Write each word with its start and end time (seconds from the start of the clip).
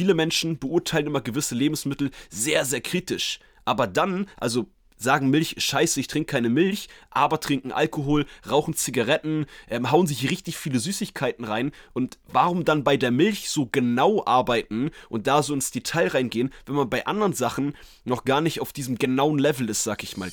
viele 0.00 0.14
Menschen 0.14 0.58
beurteilen 0.58 1.08
immer 1.08 1.20
gewisse 1.20 1.54
Lebensmittel 1.54 2.10
sehr, 2.30 2.64
sehr 2.64 2.80
kritisch. 2.80 3.38
Aber 3.66 3.86
dann, 3.86 4.30
also 4.38 4.66
sagen 4.96 5.28
Milch, 5.28 5.56
scheiße, 5.58 6.00
ich 6.00 6.06
trinke 6.06 6.32
keine 6.32 6.48
Milch, 6.48 6.88
aber 7.10 7.38
trinken 7.38 7.70
Alkohol, 7.70 8.24
rauchen 8.50 8.72
Zigaretten, 8.72 9.44
ähm, 9.68 9.90
hauen 9.90 10.06
sich 10.06 10.30
richtig 10.30 10.56
viele 10.56 10.78
Süßigkeiten 10.78 11.44
rein. 11.44 11.72
Und 11.92 12.18
warum 12.32 12.64
dann 12.64 12.82
bei 12.82 12.96
der 12.96 13.10
Milch 13.10 13.50
so 13.50 13.68
genau 13.70 14.24
arbeiten 14.24 14.90
und 15.10 15.26
da 15.26 15.42
so 15.42 15.52
ins 15.52 15.70
Detail 15.70 16.08
reingehen, 16.08 16.50
wenn 16.64 16.76
man 16.76 16.88
bei 16.88 17.04
anderen 17.04 17.34
Sachen 17.34 17.74
noch 18.06 18.24
gar 18.24 18.40
nicht 18.40 18.62
auf 18.62 18.72
diesem 18.72 18.96
genauen 18.96 19.38
Level 19.38 19.68
ist, 19.68 19.84
sag 19.84 20.02
ich 20.02 20.16
mal. 20.16 20.32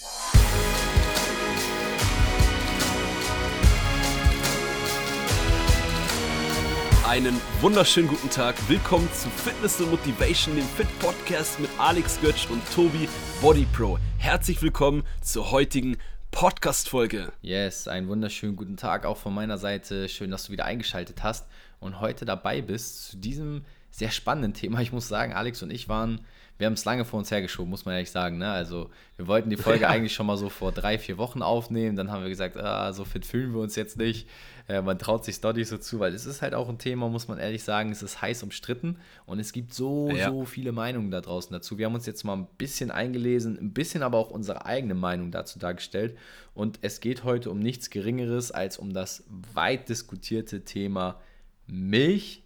Einen 7.07 7.39
wunderschönen 7.61 8.09
guten 8.09 8.29
Tag. 8.29 8.55
Willkommen 8.67 9.07
zu 9.13 9.29
Fitness 9.29 9.79
und 9.79 9.91
Motivation, 9.91 10.57
dem 10.57 10.65
Fit 10.65 10.87
Podcast 10.99 11.57
mit 11.57 11.69
Alex 11.77 12.19
Götsch 12.19 12.49
und 12.49 12.61
Tobi 12.75 13.07
Body 13.39 13.65
Pro. 13.71 13.97
Herzlich 14.17 14.61
willkommen 14.61 15.03
zur 15.21 15.51
heutigen 15.51 15.95
Podcast-Folge. 16.31 17.31
Yes, 17.41 17.87
einen 17.87 18.09
wunderschönen 18.09 18.57
guten 18.57 18.75
Tag 18.75 19.05
auch 19.05 19.15
von 19.15 19.33
meiner 19.33 19.57
Seite. 19.57 20.09
Schön, 20.09 20.31
dass 20.31 20.47
du 20.47 20.51
wieder 20.51 20.65
eingeschaltet 20.65 21.23
hast 21.23 21.47
und 21.79 22.01
heute 22.01 22.25
dabei 22.25 22.61
bist 22.61 23.11
zu 23.11 23.17
diesem 23.17 23.63
sehr 23.97 24.11
spannenden 24.11 24.53
Thema. 24.53 24.79
Ich 24.81 24.91
muss 24.91 25.07
sagen, 25.07 25.33
Alex 25.33 25.63
und 25.63 25.71
ich 25.71 25.89
waren 25.89 26.21
wir 26.57 26.65
haben 26.65 26.73
es 26.73 26.85
lange 26.85 27.05
vor 27.05 27.19
uns 27.19 27.29
hergeschoben, 27.29 27.69
muss 27.69 27.85
man 27.85 27.93
ehrlich 27.93 28.09
sagen. 28.09 28.39
Ne? 28.39 28.49
Also 28.49 28.89
wir 29.15 29.27
wollten 29.27 29.49
die 29.49 29.57
Folge 29.57 29.81
ja. 29.83 29.89
eigentlich 29.89 30.13
schon 30.13 30.25
mal 30.25 30.37
so 30.37 30.49
vor 30.49 30.71
drei, 30.71 30.97
vier 30.97 31.17
Wochen 31.17 31.41
aufnehmen. 31.41 31.95
Dann 31.95 32.11
haben 32.11 32.23
wir 32.23 32.29
gesagt, 32.29 32.57
ah, 32.57 32.91
so 32.93 33.05
fit 33.05 33.25
fühlen 33.25 33.53
wir 33.53 33.61
uns 33.61 33.75
jetzt 33.75 33.97
nicht. 33.97 34.27
Äh, 34.67 34.81
man 34.81 34.97
traut 34.97 35.23
sich 35.23 35.39
doch 35.39 35.53
nicht 35.53 35.67
so 35.67 35.77
zu, 35.77 35.99
weil 35.99 36.13
es 36.13 36.25
ist 36.25 36.41
halt 36.41 36.55
auch 36.55 36.67
ein 36.67 36.79
Thema, 36.79 37.09
muss 37.09 37.27
man 37.27 37.37
ehrlich 37.37 37.63
sagen, 37.63 37.91
es 37.91 38.01
ist 38.01 38.21
heiß 38.21 38.41
umstritten 38.43 38.97
und 39.25 39.39
es 39.39 39.53
gibt 39.53 39.73
so, 39.73 40.09
ja. 40.09 40.29
so 40.29 40.45
viele 40.45 40.71
Meinungen 40.71 41.11
da 41.11 41.21
draußen 41.21 41.53
dazu. 41.53 41.77
Wir 41.77 41.85
haben 41.85 41.95
uns 41.95 42.07
jetzt 42.07 42.23
mal 42.23 42.35
ein 42.35 42.47
bisschen 42.57 42.89
eingelesen, 42.89 43.57
ein 43.59 43.73
bisschen 43.73 44.01
aber 44.01 44.17
auch 44.17 44.31
unsere 44.31 44.65
eigene 44.65 44.95
Meinung 44.95 45.31
dazu 45.31 45.59
dargestellt. 45.59 46.17
Und 46.55 46.79
es 46.81 47.01
geht 47.01 47.23
heute 47.23 47.51
um 47.51 47.59
nichts 47.59 47.91
Geringeres 47.91 48.51
als 48.51 48.77
um 48.77 48.93
das 48.93 49.25
weit 49.53 49.89
diskutierte 49.89 50.63
Thema 50.63 51.21
Milch 51.67 52.43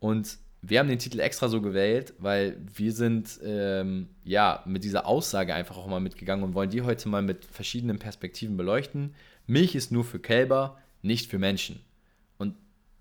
und 0.00 0.41
wir 0.62 0.78
haben 0.78 0.88
den 0.88 1.00
Titel 1.00 1.18
extra 1.18 1.48
so 1.48 1.60
gewählt, 1.60 2.14
weil 2.18 2.56
wir 2.72 2.92
sind 2.92 3.40
ähm, 3.42 4.08
ja 4.24 4.62
mit 4.64 4.84
dieser 4.84 5.06
Aussage 5.06 5.54
einfach 5.54 5.76
auch 5.76 5.88
mal 5.88 6.00
mitgegangen 6.00 6.44
und 6.44 6.54
wollen 6.54 6.70
die 6.70 6.82
heute 6.82 7.08
mal 7.08 7.20
mit 7.20 7.44
verschiedenen 7.44 7.98
Perspektiven 7.98 8.56
beleuchten. 8.56 9.14
Milch 9.48 9.74
ist 9.74 9.90
nur 9.90 10.04
für 10.04 10.20
Kälber, 10.20 10.78
nicht 11.02 11.28
für 11.28 11.40
Menschen. 11.40 11.80
Und 12.38 12.54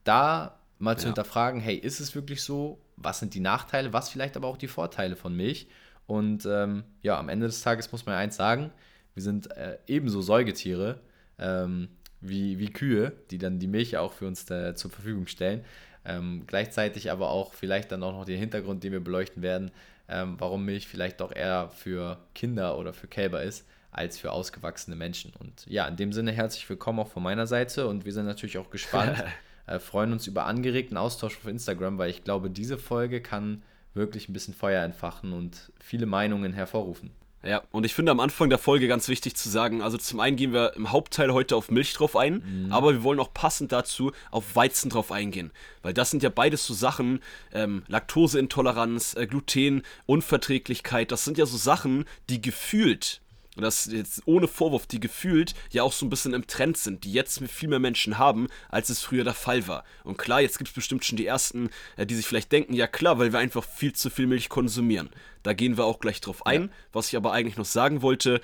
da 0.03 0.59
mal 0.79 0.97
zu 0.97 1.03
ja. 1.03 1.09
hinterfragen, 1.09 1.61
hey, 1.61 1.75
ist 1.75 1.99
es 1.99 2.15
wirklich 2.15 2.41
so? 2.41 2.81
Was 2.97 3.19
sind 3.19 3.35
die 3.35 3.39
Nachteile? 3.39 3.93
Was 3.93 4.09
vielleicht 4.09 4.35
aber 4.35 4.47
auch 4.47 4.57
die 4.57 4.67
Vorteile 4.67 5.15
von 5.15 5.35
Milch? 5.35 5.67
Und 6.07 6.47
ähm, 6.47 6.83
ja, 7.03 7.19
am 7.19 7.29
Ende 7.29 7.45
des 7.45 7.61
Tages 7.61 7.91
muss 7.91 8.07
man 8.07 8.15
eins 8.15 8.35
sagen, 8.35 8.71
wir 9.13 9.21
sind 9.21 9.51
äh, 9.51 9.77
ebenso 9.85 10.21
Säugetiere 10.21 10.99
ähm, 11.37 11.89
wie, 12.21 12.57
wie 12.57 12.69
Kühe, 12.69 13.13
die 13.29 13.37
dann 13.37 13.59
die 13.59 13.67
Milch 13.67 13.97
auch 13.97 14.13
für 14.13 14.25
uns 14.25 14.49
äh, 14.49 14.73
zur 14.73 14.89
Verfügung 14.89 15.27
stellen. 15.27 15.63
Ähm, 16.03 16.43
gleichzeitig 16.47 17.11
aber 17.11 17.29
auch 17.29 17.53
vielleicht 17.53 17.91
dann 17.91 18.03
auch 18.03 18.13
noch 18.13 18.25
den 18.25 18.39
Hintergrund, 18.39 18.83
den 18.83 18.91
wir 18.91 19.03
beleuchten 19.03 19.43
werden, 19.43 19.71
ähm, 20.09 20.35
warum 20.39 20.65
Milch 20.65 20.87
vielleicht 20.87 21.21
doch 21.21 21.33
eher 21.33 21.69
für 21.69 22.17
Kinder 22.33 22.77
oder 22.77 22.93
für 22.93 23.07
Kälber 23.07 23.43
ist, 23.43 23.67
als 23.91 24.17
für 24.17 24.31
ausgewachsene 24.31 24.95
Menschen. 24.95 25.31
Und 25.39 25.65
ja, 25.67 25.87
in 25.87 25.95
dem 25.95 26.11
Sinne 26.13 26.31
herzlich 26.31 26.67
willkommen 26.69 26.99
auch 26.99 27.07
von 27.07 27.23
meiner 27.23 27.47
Seite 27.47 27.87
und 27.87 28.05
wir 28.05 28.13
sind 28.13 28.25
natürlich 28.25 28.57
auch 28.57 28.69
gespannt, 28.69 29.23
äh, 29.67 29.79
freuen 29.79 30.11
uns 30.11 30.27
über 30.27 30.45
angeregten 30.45 30.97
Austausch 30.97 31.37
auf 31.37 31.47
Instagram, 31.47 31.97
weil 31.97 32.09
ich 32.09 32.23
glaube, 32.23 32.49
diese 32.49 32.77
Folge 32.77 33.21
kann 33.21 33.61
wirklich 33.93 34.29
ein 34.29 34.33
bisschen 34.33 34.53
Feuer 34.53 34.83
entfachen 34.83 35.33
und 35.33 35.71
viele 35.79 36.05
Meinungen 36.05 36.53
hervorrufen. 36.53 37.11
Ja, 37.43 37.63
und 37.71 37.85
ich 37.85 37.95
finde 37.95 38.11
am 38.11 38.19
Anfang 38.19 38.49
der 38.49 38.59
Folge 38.59 38.87
ganz 38.87 39.07
wichtig 39.07 39.35
zu 39.35 39.49
sagen, 39.49 39.81
also 39.81 39.97
zum 39.97 40.19
einen 40.19 40.37
gehen 40.37 40.53
wir 40.53 40.75
im 40.75 40.91
Hauptteil 40.91 41.33
heute 41.33 41.55
auf 41.55 41.71
Milch 41.71 41.93
drauf 41.93 42.15
ein, 42.15 42.43
mhm. 42.65 42.71
aber 42.71 42.93
wir 42.93 43.03
wollen 43.03 43.19
auch 43.19 43.33
passend 43.33 43.71
dazu 43.71 44.11
auf 44.29 44.55
Weizen 44.55 44.91
drauf 44.91 45.11
eingehen. 45.11 45.51
Weil 45.81 45.93
das 45.93 46.11
sind 46.11 46.21
ja 46.21 46.29
beides 46.29 46.65
so 46.65 46.75
Sachen, 46.75 47.19
ähm, 47.51 47.81
Laktoseintoleranz, 47.87 49.15
äh, 49.15 49.25
Gluten, 49.25 49.81
Unverträglichkeit, 50.05 51.11
das 51.11 51.25
sind 51.25 51.39
ja 51.39 51.47
so 51.47 51.57
Sachen, 51.57 52.05
die 52.29 52.41
gefühlt 52.41 53.21
und 53.55 53.63
das 53.63 53.85
jetzt 53.85 54.21
ohne 54.25 54.47
Vorwurf, 54.47 54.87
die 54.87 54.99
gefühlt 54.99 55.55
ja 55.71 55.83
auch 55.83 55.91
so 55.91 56.05
ein 56.05 56.09
bisschen 56.09 56.33
im 56.33 56.47
Trend 56.47 56.77
sind, 56.77 57.03
die 57.03 57.11
jetzt 57.11 57.41
viel 57.49 57.67
mehr 57.67 57.79
Menschen 57.79 58.17
haben, 58.17 58.47
als 58.69 58.89
es 58.89 59.01
früher 59.01 59.25
der 59.25 59.33
Fall 59.33 59.67
war. 59.67 59.83
Und 60.03 60.17
klar, 60.17 60.41
jetzt 60.41 60.57
gibt 60.57 60.69
es 60.69 60.73
bestimmt 60.73 61.03
schon 61.03 61.17
die 61.17 61.25
ersten, 61.25 61.69
äh, 61.97 62.05
die 62.05 62.15
sich 62.15 62.25
vielleicht 62.25 62.51
denken, 62.51 62.73
ja 62.73 62.87
klar, 62.87 63.19
weil 63.19 63.33
wir 63.33 63.39
einfach 63.39 63.63
viel 63.63 63.93
zu 63.93 64.09
viel 64.09 64.27
Milch 64.27 64.47
konsumieren. 64.47 65.09
Da 65.43 65.53
gehen 65.53 65.77
wir 65.77 65.85
auch 65.85 65.99
gleich 65.99 66.21
drauf 66.21 66.45
ein. 66.45 66.63
Ja. 66.63 66.69
Was 66.93 67.07
ich 67.07 67.17
aber 67.17 67.33
eigentlich 67.33 67.57
noch 67.57 67.65
sagen 67.65 68.01
wollte, 68.01 68.41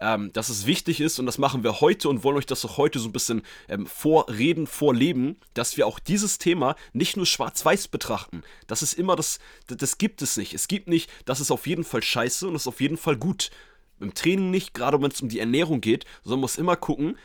ähm, 0.00 0.32
dass 0.32 0.48
es 0.48 0.66
wichtig 0.66 1.00
ist 1.00 1.18
und 1.18 1.26
das 1.26 1.38
machen 1.38 1.62
wir 1.62 1.80
heute 1.80 2.08
und 2.08 2.24
wollen 2.24 2.38
euch 2.38 2.46
das 2.46 2.64
auch 2.64 2.78
heute 2.78 2.98
so 2.98 3.08
ein 3.08 3.12
bisschen 3.12 3.42
ähm, 3.68 3.86
vorreden, 3.86 4.66
vorleben, 4.66 5.36
dass 5.54 5.76
wir 5.76 5.86
auch 5.86 5.98
dieses 5.98 6.38
Thema 6.38 6.74
nicht 6.92 7.16
nur 7.16 7.26
schwarz-weiß 7.26 7.88
betrachten. 7.88 8.42
Das 8.66 8.82
ist 8.82 8.94
immer 8.94 9.14
das, 9.14 9.40
das 9.66 9.98
gibt 9.98 10.22
es 10.22 10.36
nicht. 10.36 10.54
Es 10.54 10.68
gibt 10.68 10.88
nicht, 10.88 11.10
das 11.26 11.40
ist 11.40 11.50
auf 11.50 11.66
jeden 11.66 11.84
Fall 11.84 12.02
scheiße 12.02 12.46
und 12.46 12.54
das 12.54 12.62
ist 12.62 12.68
auf 12.68 12.80
jeden 12.80 12.96
Fall 12.96 13.16
gut, 13.16 13.50
im 14.00 14.14
Training 14.14 14.50
nicht, 14.50 14.74
gerade 14.74 15.00
wenn 15.00 15.10
es 15.10 15.20
um 15.20 15.28
die 15.28 15.40
Ernährung 15.40 15.80
geht, 15.80 16.04
sondern 16.22 16.40
muss 16.40 16.58
immer 16.58 16.76
gucken, 16.76 17.16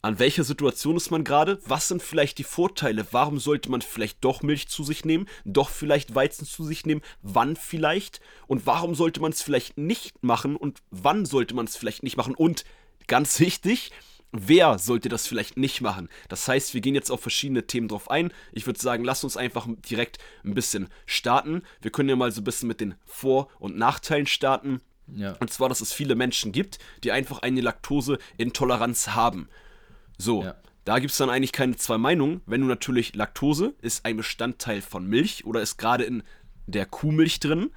an 0.00 0.18
welcher 0.20 0.44
Situation 0.44 0.96
ist 0.96 1.10
man 1.10 1.24
gerade, 1.24 1.58
was 1.66 1.88
sind 1.88 2.02
vielleicht 2.02 2.38
die 2.38 2.44
Vorteile, 2.44 3.06
warum 3.10 3.40
sollte 3.40 3.70
man 3.70 3.82
vielleicht 3.82 4.24
doch 4.24 4.42
Milch 4.42 4.68
zu 4.68 4.84
sich 4.84 5.04
nehmen, 5.04 5.26
doch 5.44 5.70
vielleicht 5.70 6.14
Weizen 6.14 6.46
zu 6.46 6.64
sich 6.64 6.86
nehmen, 6.86 7.02
wann 7.22 7.56
vielleicht 7.56 8.20
und 8.46 8.64
warum 8.64 8.94
sollte 8.94 9.20
man 9.20 9.32
es 9.32 9.42
vielleicht 9.42 9.76
nicht 9.76 10.22
machen 10.22 10.54
und 10.54 10.78
wann 10.90 11.26
sollte 11.26 11.54
man 11.54 11.66
es 11.66 11.76
vielleicht 11.76 12.04
nicht 12.04 12.16
machen 12.16 12.36
und 12.36 12.64
ganz 13.08 13.40
wichtig, 13.40 13.90
wer 14.30 14.78
sollte 14.78 15.08
das 15.08 15.26
vielleicht 15.26 15.56
nicht 15.56 15.80
machen. 15.80 16.08
Das 16.28 16.46
heißt, 16.46 16.74
wir 16.74 16.80
gehen 16.80 16.94
jetzt 16.94 17.10
auf 17.10 17.20
verschiedene 17.20 17.66
Themen 17.66 17.88
drauf 17.88 18.10
ein. 18.10 18.32
Ich 18.52 18.66
würde 18.66 18.80
sagen, 18.80 19.04
lasst 19.04 19.24
uns 19.24 19.36
einfach 19.36 19.66
direkt 19.90 20.18
ein 20.44 20.54
bisschen 20.54 20.88
starten. 21.06 21.62
Wir 21.80 21.90
können 21.90 22.08
ja 22.08 22.16
mal 22.16 22.30
so 22.30 22.40
ein 22.40 22.44
bisschen 22.44 22.68
mit 22.68 22.80
den 22.80 22.94
Vor- 23.04 23.48
und 23.58 23.76
Nachteilen 23.76 24.26
starten. 24.26 24.80
Ja. 25.14 25.36
Und 25.40 25.50
zwar, 25.50 25.68
dass 25.68 25.80
es 25.80 25.92
viele 25.92 26.14
Menschen 26.14 26.52
gibt, 26.52 26.78
die 27.04 27.12
einfach 27.12 27.40
eine 27.40 27.60
Laktoseintoleranz 27.60 29.08
haben. 29.08 29.48
So, 30.18 30.42
ja. 30.44 30.54
da 30.84 30.98
gibt 30.98 31.12
es 31.12 31.18
dann 31.18 31.30
eigentlich 31.30 31.52
keine 31.52 31.76
zwei 31.76 31.98
Meinungen. 31.98 32.40
Wenn 32.46 32.60
du 32.60 32.66
natürlich 32.66 33.14
Laktose 33.14 33.74
ist 33.80 34.04
ein 34.04 34.16
Bestandteil 34.16 34.82
von 34.82 35.06
Milch 35.06 35.44
oder 35.44 35.62
ist 35.62 35.78
gerade 35.78 36.04
in 36.04 36.22
der 36.66 36.86
Kuhmilch 36.86 37.40
drin 37.40 37.70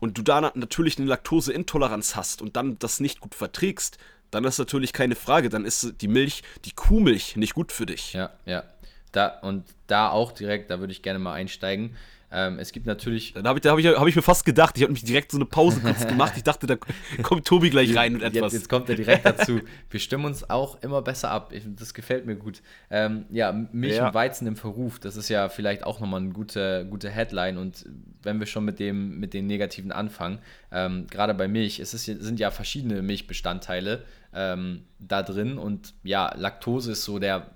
und 0.00 0.18
du 0.18 0.22
da 0.22 0.52
natürlich 0.54 0.98
eine 0.98 1.06
Laktoseintoleranz 1.06 2.16
hast 2.16 2.42
und 2.42 2.56
dann 2.56 2.78
das 2.78 3.00
nicht 3.00 3.20
gut 3.20 3.34
verträgst, 3.34 3.98
dann 4.30 4.44
ist 4.44 4.58
natürlich 4.58 4.92
keine 4.92 5.14
Frage, 5.14 5.48
dann 5.48 5.64
ist 5.64 5.94
die 6.00 6.08
Milch, 6.08 6.42
die 6.64 6.72
Kuhmilch 6.72 7.36
nicht 7.36 7.54
gut 7.54 7.72
für 7.72 7.86
dich. 7.86 8.12
Ja, 8.12 8.30
ja. 8.44 8.64
Da, 9.12 9.38
und 9.40 9.64
da 9.86 10.10
auch 10.10 10.32
direkt, 10.32 10.70
da 10.70 10.80
würde 10.80 10.92
ich 10.92 11.02
gerne 11.02 11.18
mal 11.18 11.32
einsteigen. 11.32 11.96
Ähm, 12.30 12.58
es 12.58 12.72
gibt 12.72 12.86
natürlich. 12.86 13.32
Da 13.32 13.42
habe 13.44 13.58
ich, 13.58 13.66
hab 13.66 13.78
ich, 13.78 13.86
hab 13.86 14.06
ich 14.06 14.16
mir 14.16 14.22
fast 14.22 14.44
gedacht, 14.44 14.76
ich 14.76 14.82
habe 14.82 14.92
mich 14.92 15.02
direkt 15.02 15.32
so 15.32 15.38
eine 15.38 15.46
Pause 15.46 15.80
kurz 15.80 16.06
gemacht. 16.06 16.34
Ich 16.36 16.42
dachte, 16.42 16.66
da 16.66 16.76
kommt 17.22 17.46
Tobi 17.46 17.70
gleich 17.70 17.96
rein 17.96 18.14
und 18.14 18.22
etwas. 18.22 18.52
Jetzt, 18.52 18.62
jetzt 18.62 18.68
kommt 18.68 18.88
er 18.90 18.96
direkt 18.96 19.24
dazu. 19.24 19.60
Wir 19.90 20.00
stimmen 20.00 20.26
uns 20.26 20.48
auch 20.48 20.82
immer 20.82 21.00
besser 21.00 21.30
ab. 21.30 21.52
Ich, 21.52 21.62
das 21.66 21.94
gefällt 21.94 22.26
mir 22.26 22.36
gut. 22.36 22.60
Ähm, 22.90 23.24
ja, 23.30 23.52
Milch 23.72 23.96
ja. 23.96 24.08
und 24.08 24.14
Weizen 24.14 24.46
im 24.46 24.56
Verruf, 24.56 24.98
das 24.98 25.16
ist 25.16 25.28
ja 25.30 25.48
vielleicht 25.48 25.84
auch 25.84 26.00
nochmal 26.00 26.20
eine 26.20 26.30
gute, 26.30 26.86
gute 26.90 27.08
Headline. 27.08 27.56
Und 27.56 27.86
wenn 28.22 28.40
wir 28.40 28.46
schon 28.46 28.64
mit, 28.64 28.78
dem, 28.78 29.18
mit 29.18 29.32
den 29.32 29.46
Negativen 29.46 29.90
anfangen, 29.90 30.38
ähm, 30.70 31.06
gerade 31.08 31.32
bei 31.32 31.48
Milch, 31.48 31.80
es 31.80 31.94
ist, 31.94 32.04
sind 32.04 32.38
ja 32.38 32.50
verschiedene 32.50 33.00
Milchbestandteile 33.00 34.04
ähm, 34.34 34.84
da 34.98 35.22
drin. 35.22 35.56
Und 35.56 35.94
ja, 36.02 36.34
Laktose 36.36 36.92
ist 36.92 37.04
so 37.04 37.18
der 37.18 37.50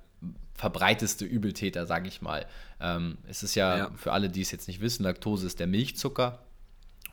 verbreiteste 0.54 1.24
Übeltäter, 1.24 1.86
sage 1.86 2.06
ich 2.08 2.22
mal. 2.22 2.46
Ähm, 2.82 3.18
es 3.28 3.42
ist 3.42 3.54
ja, 3.54 3.78
ja 3.78 3.90
für 3.96 4.12
alle, 4.12 4.28
die 4.28 4.40
es 4.40 4.50
jetzt 4.50 4.68
nicht 4.68 4.80
wissen, 4.80 5.04
Laktose 5.04 5.46
ist 5.46 5.60
der 5.60 5.66
Milchzucker 5.66 6.40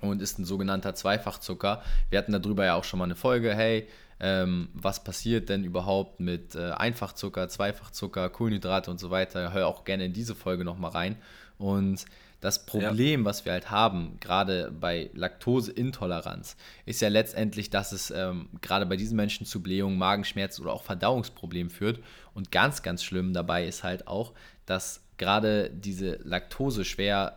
und 0.01 0.21
ist 0.21 0.39
ein 0.39 0.45
sogenannter 0.45 0.95
Zweifachzucker. 0.95 1.83
Wir 2.09 2.19
hatten 2.19 2.31
darüber 2.31 2.65
ja 2.65 2.75
auch 2.75 2.83
schon 2.83 2.99
mal 2.99 3.05
eine 3.05 3.15
Folge, 3.15 3.53
hey, 3.53 3.87
ähm, 4.19 4.69
was 4.73 5.03
passiert 5.03 5.47
denn 5.49 5.63
überhaupt 5.63 6.19
mit 6.19 6.55
äh, 6.55 6.71
Einfachzucker, 6.71 7.47
Zweifachzucker, 7.47 8.29
Kohlenhydrate 8.29 8.91
und 8.91 8.99
so 8.99 9.11
weiter. 9.11 9.53
Hör 9.53 9.67
auch 9.67 9.85
gerne 9.85 10.05
in 10.05 10.13
diese 10.13 10.35
Folge 10.35 10.65
nochmal 10.65 10.91
rein. 10.91 11.15
Und 11.57 12.05
das 12.41 12.65
Problem, 12.65 13.21
ja. 13.21 13.25
was 13.25 13.45
wir 13.45 13.51
halt 13.51 13.69
haben, 13.69 14.17
gerade 14.21 14.71
bei 14.71 15.09
Laktoseintoleranz, 15.13 16.55
ist 16.85 17.01
ja 17.01 17.09
letztendlich, 17.09 17.69
dass 17.69 17.91
es 17.91 18.11
ähm, 18.11 18.47
gerade 18.61 18.85
bei 18.85 18.95
diesen 18.95 19.17
Menschen 19.17 19.45
zu 19.45 19.61
Blähungen, 19.61 19.97
Magenschmerzen 19.97 20.61
oder 20.63 20.73
auch 20.73 20.83
Verdauungsproblemen 20.83 21.69
führt. 21.69 21.99
Und 22.33 22.51
ganz, 22.51 22.81
ganz 22.81 23.03
schlimm 23.03 23.33
dabei 23.33 23.65
ist 23.65 23.83
halt 23.83 24.07
auch, 24.07 24.33
dass 24.65 25.01
gerade 25.19 25.69
diese 25.69 26.15
Laktose 26.23 26.83
schwer 26.83 27.35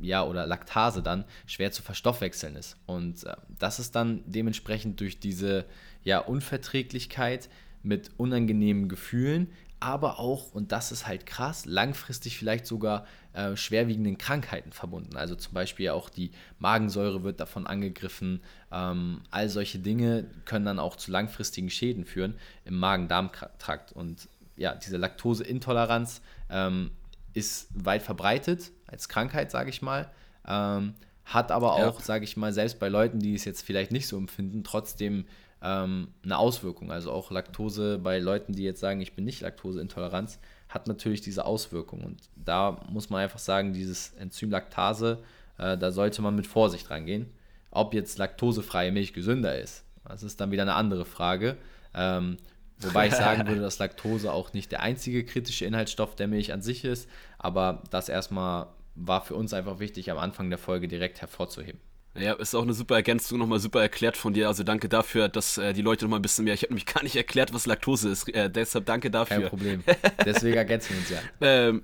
ja, 0.00 0.24
oder 0.24 0.46
Laktase 0.46 1.02
dann 1.02 1.24
schwer 1.46 1.72
zu 1.72 1.82
verstoffwechseln 1.82 2.56
ist. 2.56 2.76
Und 2.86 3.24
äh, 3.24 3.34
das 3.58 3.80
ist 3.80 3.96
dann 3.96 4.22
dementsprechend 4.26 5.00
durch 5.00 5.18
diese 5.18 5.64
ja, 6.04 6.20
Unverträglichkeit 6.20 7.48
mit 7.82 8.12
unangenehmen 8.16 8.88
Gefühlen 8.88 9.48
aber 9.84 10.18
auch, 10.18 10.54
und 10.54 10.72
das 10.72 10.92
ist 10.92 11.06
halt 11.06 11.26
krass, 11.26 11.66
langfristig 11.66 12.38
vielleicht 12.38 12.66
sogar 12.66 13.06
äh, 13.34 13.54
schwerwiegenden 13.54 14.16
Krankheiten 14.16 14.72
verbunden. 14.72 15.14
Also 15.18 15.34
zum 15.34 15.52
Beispiel 15.52 15.90
auch 15.90 16.08
die 16.08 16.30
Magensäure 16.58 17.22
wird 17.22 17.38
davon 17.38 17.66
angegriffen. 17.66 18.40
Ähm, 18.72 19.20
all 19.30 19.50
solche 19.50 19.78
Dinge 19.78 20.24
können 20.46 20.64
dann 20.64 20.78
auch 20.78 20.96
zu 20.96 21.10
langfristigen 21.10 21.68
Schäden 21.68 22.06
führen 22.06 22.36
im 22.64 22.78
Magen-Darm-Trakt. 22.78 23.92
Und 23.92 24.26
ja, 24.56 24.74
diese 24.74 24.96
Laktoseintoleranz 24.96 26.22
ähm, 26.48 26.90
ist 27.34 27.68
weit 27.74 28.02
verbreitet 28.02 28.70
als 28.86 29.08
Krankheit, 29.08 29.50
sage 29.50 29.70
ich 29.70 29.82
mal. 29.82 30.10
Ähm, 30.46 30.94
hat 31.24 31.50
aber 31.50 31.74
auch, 31.74 31.98
ja. 31.98 32.04
sage 32.04 32.24
ich 32.24 32.36
mal, 32.36 32.52
selbst 32.52 32.78
bei 32.78 32.88
Leuten, 32.88 33.18
die 33.18 33.34
es 33.34 33.44
jetzt 33.44 33.62
vielleicht 33.62 33.92
nicht 33.92 34.06
so 34.06 34.16
empfinden, 34.16 34.62
trotzdem 34.62 35.26
ähm, 35.62 36.08
eine 36.22 36.38
Auswirkung. 36.38 36.92
Also 36.92 37.10
auch 37.10 37.30
Laktose 37.30 37.98
bei 37.98 38.18
Leuten, 38.18 38.52
die 38.52 38.62
jetzt 38.62 38.80
sagen, 38.80 39.00
ich 39.00 39.14
bin 39.14 39.24
nicht 39.24 39.40
laktoseintolerant, 39.40 40.38
hat 40.68 40.86
natürlich 40.86 41.22
diese 41.22 41.44
Auswirkung. 41.46 42.04
Und 42.04 42.20
da 42.36 42.80
muss 42.90 43.10
man 43.10 43.22
einfach 43.22 43.38
sagen, 43.38 43.72
dieses 43.72 44.12
Enzym 44.14 44.50
Laktase, 44.50 45.22
äh, 45.58 45.78
da 45.78 45.90
sollte 45.90 46.20
man 46.20 46.36
mit 46.36 46.46
Vorsicht 46.46 46.90
rangehen. 46.90 47.30
Ob 47.70 47.94
jetzt 47.94 48.18
laktosefreie 48.18 48.92
Milch 48.92 49.12
gesünder 49.14 49.58
ist, 49.58 49.84
das 50.06 50.22
ist 50.22 50.40
dann 50.40 50.50
wieder 50.50 50.62
eine 50.62 50.74
andere 50.74 51.04
Frage. 51.04 51.56
Ähm, 51.94 52.36
wobei 52.78 53.06
ich 53.08 53.14
sagen 53.14 53.46
würde, 53.48 53.60
dass 53.60 53.78
Laktose 53.78 54.32
auch 54.32 54.52
nicht 54.52 54.72
der 54.72 54.80
einzige 54.80 55.24
kritische 55.24 55.64
Inhaltsstoff 55.64 56.16
der 56.16 56.28
Milch 56.28 56.52
an 56.52 56.62
sich 56.62 56.84
ist, 56.84 57.08
aber 57.38 57.82
das 57.90 58.08
erstmal 58.08 58.68
war 58.94 59.22
für 59.22 59.34
uns 59.34 59.52
einfach 59.52 59.80
wichtig, 59.80 60.10
am 60.10 60.18
Anfang 60.18 60.50
der 60.50 60.58
Folge 60.58 60.88
direkt 60.88 61.20
hervorzuheben. 61.20 61.80
Ja, 62.16 62.34
ist 62.34 62.54
auch 62.54 62.62
eine 62.62 62.74
super 62.74 62.94
Ergänzung, 62.94 63.38
nochmal 63.38 63.58
super 63.58 63.82
erklärt 63.82 64.16
von 64.16 64.34
dir. 64.34 64.46
Also 64.46 64.62
danke 64.62 64.88
dafür, 64.88 65.28
dass 65.28 65.58
äh, 65.58 65.72
die 65.72 65.82
Leute 65.82 66.04
nochmal 66.04 66.20
ein 66.20 66.22
bisschen 66.22 66.44
mehr. 66.44 66.54
Ich 66.54 66.62
habe 66.62 66.72
nämlich 66.72 66.86
gar 66.86 67.02
nicht 67.02 67.16
erklärt, 67.16 67.52
was 67.52 67.66
Laktose 67.66 68.08
ist. 68.08 68.32
Äh, 68.32 68.48
deshalb 68.48 68.86
danke 68.86 69.10
dafür. 69.10 69.40
Kein 69.40 69.48
Problem. 69.48 69.84
Deswegen 70.24 70.56
ergänzen 70.56 70.90
wir 70.90 70.98
uns 70.98 71.10
ja. 71.10 71.18
ähm, 71.40 71.82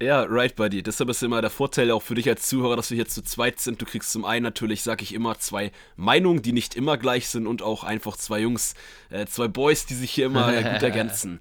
ja, 0.00 0.22
right, 0.24 0.54
Buddy. 0.56 0.82
Deshalb 0.82 1.10
ist 1.10 1.22
immer 1.22 1.40
der 1.40 1.50
Vorteil 1.50 1.90
auch 1.90 2.02
für 2.02 2.14
dich 2.14 2.28
als 2.28 2.48
Zuhörer, 2.48 2.76
dass 2.76 2.90
wir 2.90 2.96
hier 2.96 3.08
zu 3.08 3.22
zweit 3.22 3.60
sind. 3.60 3.80
Du 3.80 3.86
kriegst 3.86 4.10
zum 4.10 4.24
einen 4.24 4.42
natürlich, 4.42 4.82
sag 4.82 5.02
ich 5.02 5.14
immer, 5.14 5.38
zwei 5.38 5.70
Meinungen, 5.96 6.42
die 6.42 6.52
nicht 6.52 6.74
immer 6.74 6.98
gleich 6.98 7.28
sind 7.28 7.46
und 7.46 7.62
auch 7.62 7.84
einfach 7.84 8.16
zwei 8.16 8.40
Jungs, 8.40 8.74
äh, 9.10 9.26
zwei 9.26 9.48
Boys, 9.48 9.86
die 9.86 9.94
sich 9.94 10.10
hier 10.10 10.26
immer 10.26 10.52
gut 10.52 10.64
ergänzen. 10.82 11.40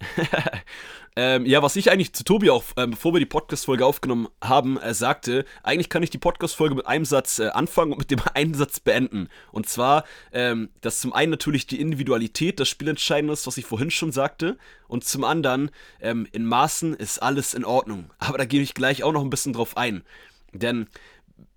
Ähm, 1.22 1.44
ja, 1.44 1.60
was 1.62 1.76
ich 1.76 1.90
eigentlich 1.90 2.14
zu 2.14 2.24
Tobi 2.24 2.48
auch, 2.48 2.64
ähm, 2.78 2.92
bevor 2.92 3.12
wir 3.12 3.20
die 3.20 3.26
Podcast-Folge 3.26 3.84
aufgenommen 3.84 4.28
haben, 4.42 4.78
äh, 4.78 4.94
sagte, 4.94 5.44
eigentlich 5.62 5.90
kann 5.90 6.02
ich 6.02 6.08
die 6.08 6.16
Podcast-Folge 6.16 6.74
mit 6.74 6.86
einem 6.86 7.04
Satz 7.04 7.40
äh, 7.40 7.48
anfangen 7.48 7.92
und 7.92 7.98
mit 7.98 8.10
dem 8.10 8.20
einen 8.34 8.54
Satz 8.54 8.80
beenden. 8.80 9.28
Und 9.52 9.68
zwar, 9.68 10.04
ähm, 10.32 10.70
dass 10.80 11.00
zum 11.00 11.12
einen 11.12 11.30
natürlich 11.30 11.66
die 11.66 11.78
Individualität 11.78 12.58
das 12.58 12.70
Spielentscheidende 12.70 13.34
ist, 13.34 13.46
was 13.46 13.58
ich 13.58 13.66
vorhin 13.66 13.90
schon 13.90 14.12
sagte. 14.12 14.56
Und 14.88 15.04
zum 15.04 15.24
anderen, 15.24 15.70
ähm, 16.00 16.26
in 16.32 16.46
Maßen 16.46 16.94
ist 16.94 17.18
alles 17.18 17.52
in 17.52 17.66
Ordnung. 17.66 18.10
Aber 18.18 18.38
da 18.38 18.46
gehe 18.46 18.62
ich 18.62 18.72
gleich 18.72 19.02
auch 19.02 19.12
noch 19.12 19.22
ein 19.22 19.28
bisschen 19.28 19.52
drauf 19.52 19.76
ein. 19.76 20.04
Denn 20.54 20.86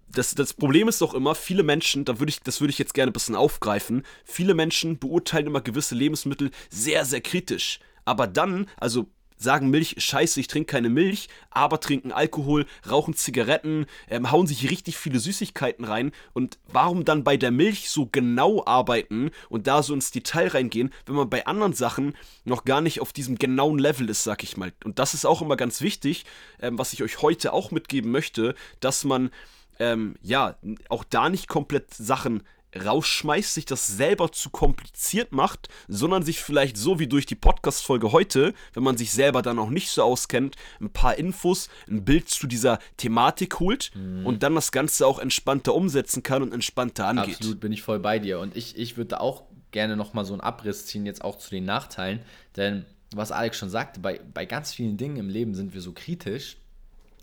das, 0.10 0.36
das 0.36 0.54
Problem 0.54 0.90
ist 0.90 1.00
doch 1.00 1.14
immer, 1.14 1.36
viele 1.36 1.64
Menschen, 1.64 2.04
da 2.04 2.20
würde 2.20 2.32
ich, 2.32 2.42
das 2.42 2.60
würde 2.60 2.72
ich 2.72 2.80
jetzt 2.80 2.94
gerne 2.94 3.12
ein 3.12 3.14
bisschen 3.14 3.36
aufgreifen, 3.36 4.04
viele 4.26 4.56
Menschen 4.56 5.00
beurteilen 5.00 5.48
immer 5.48 5.62
gewisse 5.62 5.96
Lebensmittel 5.96 6.52
sehr, 6.70 7.06
sehr 7.06 7.22
kritisch. 7.22 7.80
Aber 8.04 8.28
dann, 8.28 8.68
also 8.76 9.08
sagen 9.38 9.70
Milch, 9.70 9.96
scheiße, 9.98 10.40
ich 10.40 10.48
trinke 10.48 10.72
keine 10.72 10.90
Milch, 10.90 11.30
aber 11.52 11.80
trinken 11.80 12.12
Alkohol, 12.12 12.66
rauchen 12.90 13.14
Zigaretten, 13.14 13.86
ähm, 14.10 14.32
hauen 14.32 14.48
sich 14.48 14.70
richtig 14.70 14.98
viele 14.98 15.20
Süßigkeiten 15.20 15.86
rein. 15.86 16.12
Und 16.34 16.58
warum 16.68 17.06
dann 17.06 17.24
bei 17.24 17.38
der 17.38 17.52
Milch 17.52 17.90
so 17.90 18.08
genau 18.12 18.66
arbeiten 18.66 19.32
und 19.50 19.68
da 19.68 19.84
so 19.84 19.94
ins 19.94 20.12
Detail 20.12 20.48
reingehen, 20.48 20.92
wenn 21.06 21.16
man 21.16 21.30
bei 21.30 21.46
anderen 21.46 21.74
Sachen 21.74 22.16
noch 22.46 22.66
gar 22.66 22.82
nicht 22.82 23.02
auf 23.02 23.14
diesem 23.14 23.38
genauen 23.38 23.80
Level 23.80 24.10
ist, 24.10 24.24
sag 24.24 24.44
ich 24.44 24.58
mal. 24.58 24.74
Und 24.84 25.00
das 25.00 25.14
ist 25.14 25.26
auch 25.26 25.42
immer 25.42 25.58
ganz 25.58 25.82
wichtig, 25.82 26.26
ähm, 26.62 26.78
was 26.78 26.94
ich 26.94 27.04
euch 27.04 27.22
heute 27.22 27.54
auch 27.54 27.72
mitgeben 27.72 28.12
möchte, 28.12 28.56
dass 28.80 29.04
man 29.04 29.32
ähm, 29.80 30.16
ja 30.22 30.56
auch 30.90 31.04
da 31.04 31.30
nicht 31.30 31.48
komplett 31.48 31.94
Sachen 31.94 32.44
rausschmeißt, 32.76 33.54
sich 33.54 33.66
das 33.66 33.88
selber 33.88 34.32
zu 34.32 34.50
kompliziert 34.50 35.32
macht, 35.32 35.70
sondern 35.88 36.24
sich 36.24 36.40
vielleicht 36.40 36.78
so 36.78 37.00
wie 37.00 37.08
durch 37.08 37.26
die 37.26 37.36
Podcast-Folge 37.36 38.12
heute, 38.12 38.54
wenn 38.74 38.84
man 38.84 38.98
sich 38.98 39.12
selber 39.12 39.42
dann 39.42 39.60
auch 39.60 39.70
nicht 39.70 39.90
so 39.90 40.04
auskennt, 40.04 40.56
ein 40.82 40.90
paar 40.90 41.16
Infos, 41.16 41.70
ein 41.88 42.04
Bild 42.06 42.30
zu 42.30 42.48
dieser 42.48 42.80
Thematik 42.98 43.60
holt 43.60 43.92
mhm. 43.96 44.26
und 44.26 44.44
dann 44.44 44.56
das 44.56 44.72
Ganze 44.72 45.08
auch 45.08 45.20
entspannter 45.20 45.74
umsetzen 45.74 46.24
kann 46.24 46.42
und 46.42 46.54
entspannter 46.54 47.08
angeht. 47.08 47.36
Absolut, 47.36 47.60
bin 47.60 47.72
ich 47.72 47.82
voll 47.82 48.00
bei 48.00 48.20
dir. 48.20 48.40
Und 48.40 48.56
ich, 48.56 48.78
ich 48.78 48.98
würde 48.98 49.20
auch 49.20 49.44
gerne 49.72 49.96
nochmal 49.96 50.26
so 50.26 50.34
einen 50.34 50.42
Abriss 50.42 50.86
ziehen, 50.86 51.06
jetzt 51.06 51.24
auch 51.24 51.38
zu 51.38 51.50
den 51.50 51.66
Nachteilen, 51.66 52.20
denn 52.56 52.86
was 53.16 53.32
Alex 53.32 53.58
schon 53.58 53.70
sagte, 53.70 54.00
bei, 54.00 54.20
bei 54.34 54.46
ganz 54.46 54.74
vielen 54.74 54.98
Dingen 54.98 55.18
im 55.18 55.30
Leben 55.30 55.54
sind 55.54 55.74
wir 55.74 55.82
so 55.82 55.92
kritisch 55.92 56.58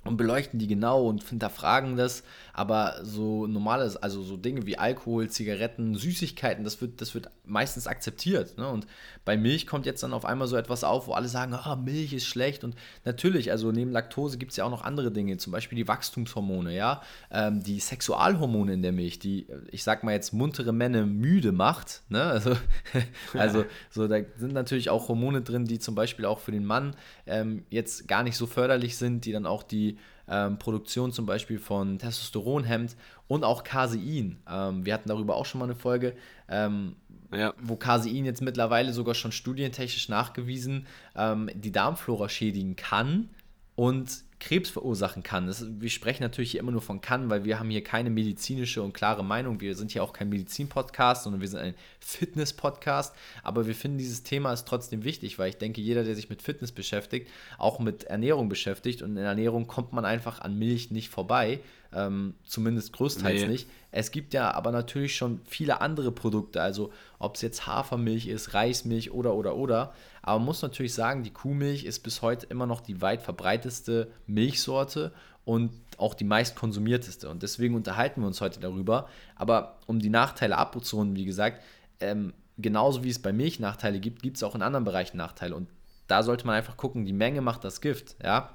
und 0.05 0.17
beleuchten 0.17 0.59
die 0.59 0.67
genau 0.67 1.07
und 1.07 1.23
hinterfragen 1.23 1.97
das. 1.97 2.23
Aber 2.53 3.01
so 3.03 3.47
normales, 3.47 3.97
also 3.97 4.23
so 4.23 4.37
Dinge 4.37 4.67
wie 4.67 4.79
Alkohol, 4.79 5.29
Zigaretten, 5.29 5.95
Süßigkeiten, 5.95 6.65
das 6.65 6.81
wird, 6.81 7.01
das 7.01 7.15
wird 7.15 7.31
meistens 7.45 7.87
akzeptiert. 7.87 8.57
Ne? 8.59 8.69
Und 8.69 8.87
bei 9.25 9.37
Milch 9.37 9.67
kommt 9.67 9.87
jetzt 9.87 10.03
dann 10.03 10.13
auf 10.13 10.25
einmal 10.25 10.49
so 10.49 10.57
etwas 10.57 10.85
auf, 10.85 11.07
wo 11.07 11.13
alle 11.13 11.29
sagen, 11.29 11.55
ah, 11.55 11.77
Milch 11.77 12.13
ist 12.13 12.27
schlecht. 12.27 12.65
Und 12.65 12.75
natürlich, 13.05 13.51
also 13.51 13.73
neben 13.73 13.93
Laktose 13.93 14.39
gibt 14.39 14.53
es 14.53 14.57
ja 14.57 14.65
auch 14.65 14.71
noch 14.71 14.85
andere 14.85 15.11
Dinge, 15.11 15.37
zum 15.37 15.53
Beispiel 15.53 15.77
die 15.77 15.89
Wachstumshormone, 15.89 16.75
ja, 16.75 17.03
ähm, 17.31 17.63
die 17.63 17.81
Sexualhormone 17.81 18.73
in 18.73 18.83
der 18.83 18.93
Milch, 18.93 19.19
die, 19.19 19.47
ich 19.71 19.85
sag 19.85 20.03
mal 20.05 20.13
jetzt, 20.13 20.33
muntere 20.33 20.73
Männer 20.73 21.07
müde 21.07 21.53
macht. 21.53 22.03
Ne? 22.09 22.21
Also, 22.31 22.57
also 23.35 23.65
so, 23.91 24.09
da 24.09 24.19
sind 24.37 24.53
natürlich 24.53 24.91
auch 24.91 25.09
Hormone 25.09 25.43
drin, 25.43 25.65
die 25.65 25.79
zum 25.79 25.95
Beispiel 25.95 26.25
auch 26.25 26.39
für 26.39 26.53
den 26.53 26.65
Mann 26.65 26.95
ähm, 27.27 27.65
jetzt 27.71 28.09
gar 28.09 28.23
nicht 28.23 28.37
so 28.37 28.47
förderlich 28.47 28.97
sind, 28.97 29.25
die 29.25 29.33
dann 29.33 29.47
auch 29.47 29.63
die 29.63 29.99
ähm, 30.31 30.59
Produktion 30.59 31.13
zum 31.13 31.27
Beispiel 31.27 31.59
von 31.59 31.99
Testosteron 31.99 32.65
hemmt 32.65 32.97
und 33.29 33.45
auch 33.45 33.65
Casein. 33.65 34.39
Ähm, 34.49 34.87
wir 34.87 34.95
hatten 34.95 35.09
darüber 35.09 35.37
auch 35.37 35.45
schon 35.45 35.59
mal 35.59 35.67
eine 35.67 35.75
Folge, 35.75 36.15
ähm, 36.49 36.97
ja. 37.33 37.53
wo 37.61 37.77
Casein 37.77 38.25
jetzt 38.25 38.41
mittlerweile 38.41 38.93
sogar 38.93 39.15
schon 39.15 39.33
studientechnisch 39.33 40.09
nachgewiesen 40.09 40.87
ähm, 41.17 41.51
die 41.55 41.73
Darmflora 41.73 42.29
schädigen 42.29 42.77
kann 42.77 43.29
und 43.75 44.23
Krebs 44.41 44.71
verursachen 44.71 45.23
kann. 45.23 45.47
Das, 45.47 45.65
wir 45.81 45.91
sprechen 45.91 46.23
natürlich 46.23 46.51
hier 46.51 46.61
immer 46.61 46.73
nur 46.73 46.83
von 46.83 47.01
kann, 47.01 47.31
weil 47.31 47.45
wir 47.45 47.61
haben 47.61 47.71
hier 47.71 47.85
keine 47.85 48.11
medizinische 48.11 48.83
und 48.83 48.93
klare 48.93 49.23
Meinung. 49.23 49.61
Wir 49.61 49.77
sind 49.77 49.93
hier 49.93 50.03
auch 50.03 50.13
kein 50.13 50.29
Medizin-Podcast, 50.29 51.25
sondern 51.25 51.41
wir 51.41 51.49
sind 51.49 51.61
ein 51.61 51.75
Fitness-Podcast. 52.01 53.15
Aber 53.43 53.67
wir 53.67 53.75
finden, 53.75 53.99
dieses 53.99 54.23
Thema 54.23 54.53
ist 54.53 54.67
trotzdem 54.67 55.05
wichtig, 55.05 55.39
weil 55.39 55.51
ich 55.51 55.59
denke, 55.59 55.81
jeder, 55.81 56.03
der 56.03 56.17
sich 56.17 56.31
mit 56.31 56.43
Fitness 56.43 56.73
beschäftigt, 56.73 57.29
auch 57.59 57.79
mit 57.79 58.05
Ernährung 58.05 58.49
beschäftigt. 58.49 59.03
Und 59.03 59.17
in 59.17 59.25
Ernährung 59.25 59.67
kommt 59.67 59.93
man 59.93 60.05
einfach 60.05 60.41
an 60.41 60.59
Milch 60.59 60.91
nicht 60.91 61.11
vorbei. 61.11 61.61
Ähm, 61.93 62.35
zumindest 62.45 62.93
größtenteils 62.93 63.43
nee. 63.43 63.49
nicht. 63.49 63.69
Es 63.91 64.13
gibt 64.13 64.33
ja 64.33 64.53
aber 64.53 64.71
natürlich 64.71 65.17
schon 65.17 65.41
viele 65.45 65.81
andere 65.81 66.13
Produkte, 66.13 66.63
also 66.63 66.93
ob 67.19 67.35
es 67.35 67.43
jetzt 67.43 67.67
Hafermilch 67.67 68.29
ist, 68.29 68.55
Reismilch 68.55 69.11
oder 69.11 69.35
oder 69.35 69.57
oder. 69.57 69.93
Aber 70.23 70.39
man 70.39 70.47
muss 70.47 70.63
natürlich 70.63 70.95
sagen, 70.95 71.25
die 71.25 71.33
Kuhmilch 71.33 71.85
ist 71.85 72.01
bis 72.01 72.23
heute 72.23 72.47
immer 72.47 72.67
noch 72.67 72.81
die 72.81 73.03
weit 73.03 73.23
verbreiteste 73.23 74.13
Milchsorte 74.27 75.13
und 75.45 75.73
auch 75.97 76.15
die 76.15 76.25
meist 76.25 76.55
konsumierteste. 76.55 77.29
Und 77.29 77.43
deswegen 77.43 77.75
unterhalten 77.75 78.21
wir 78.21 78.29
uns 78.29 78.41
heute 78.41 78.61
darüber. 78.61 79.09
Aber 79.35 79.79
um 79.87 79.99
die 79.99 80.11
Nachteile 80.11 80.59
abzurunden, 80.59 81.17
wie 81.17 81.25
gesagt, 81.25 81.63
ähm, 81.99 82.33
genauso 82.59 83.03
wie 83.03 83.11
es 83.11 83.21
bei 83.21 83.33
Milch 83.33 83.59
Nachteile 83.59 83.99
gibt, 84.01 84.23
gibt 84.23 84.37
es 84.37 84.43
auch 84.43 84.55
in 84.55 84.63
anderen 84.63 84.85
Bereichen 84.85 85.17
Nachteile. 85.17 85.57
Und 85.57 85.69
da 86.07 86.23
sollte 86.23 86.47
man 86.47 86.57
einfach 86.57 86.77
gucken, 86.77 87.05
die 87.05 87.13
Menge 87.13 87.41
macht 87.41 87.65
das 87.65 87.81
Gift. 87.81 88.17
Ja, 88.23 88.55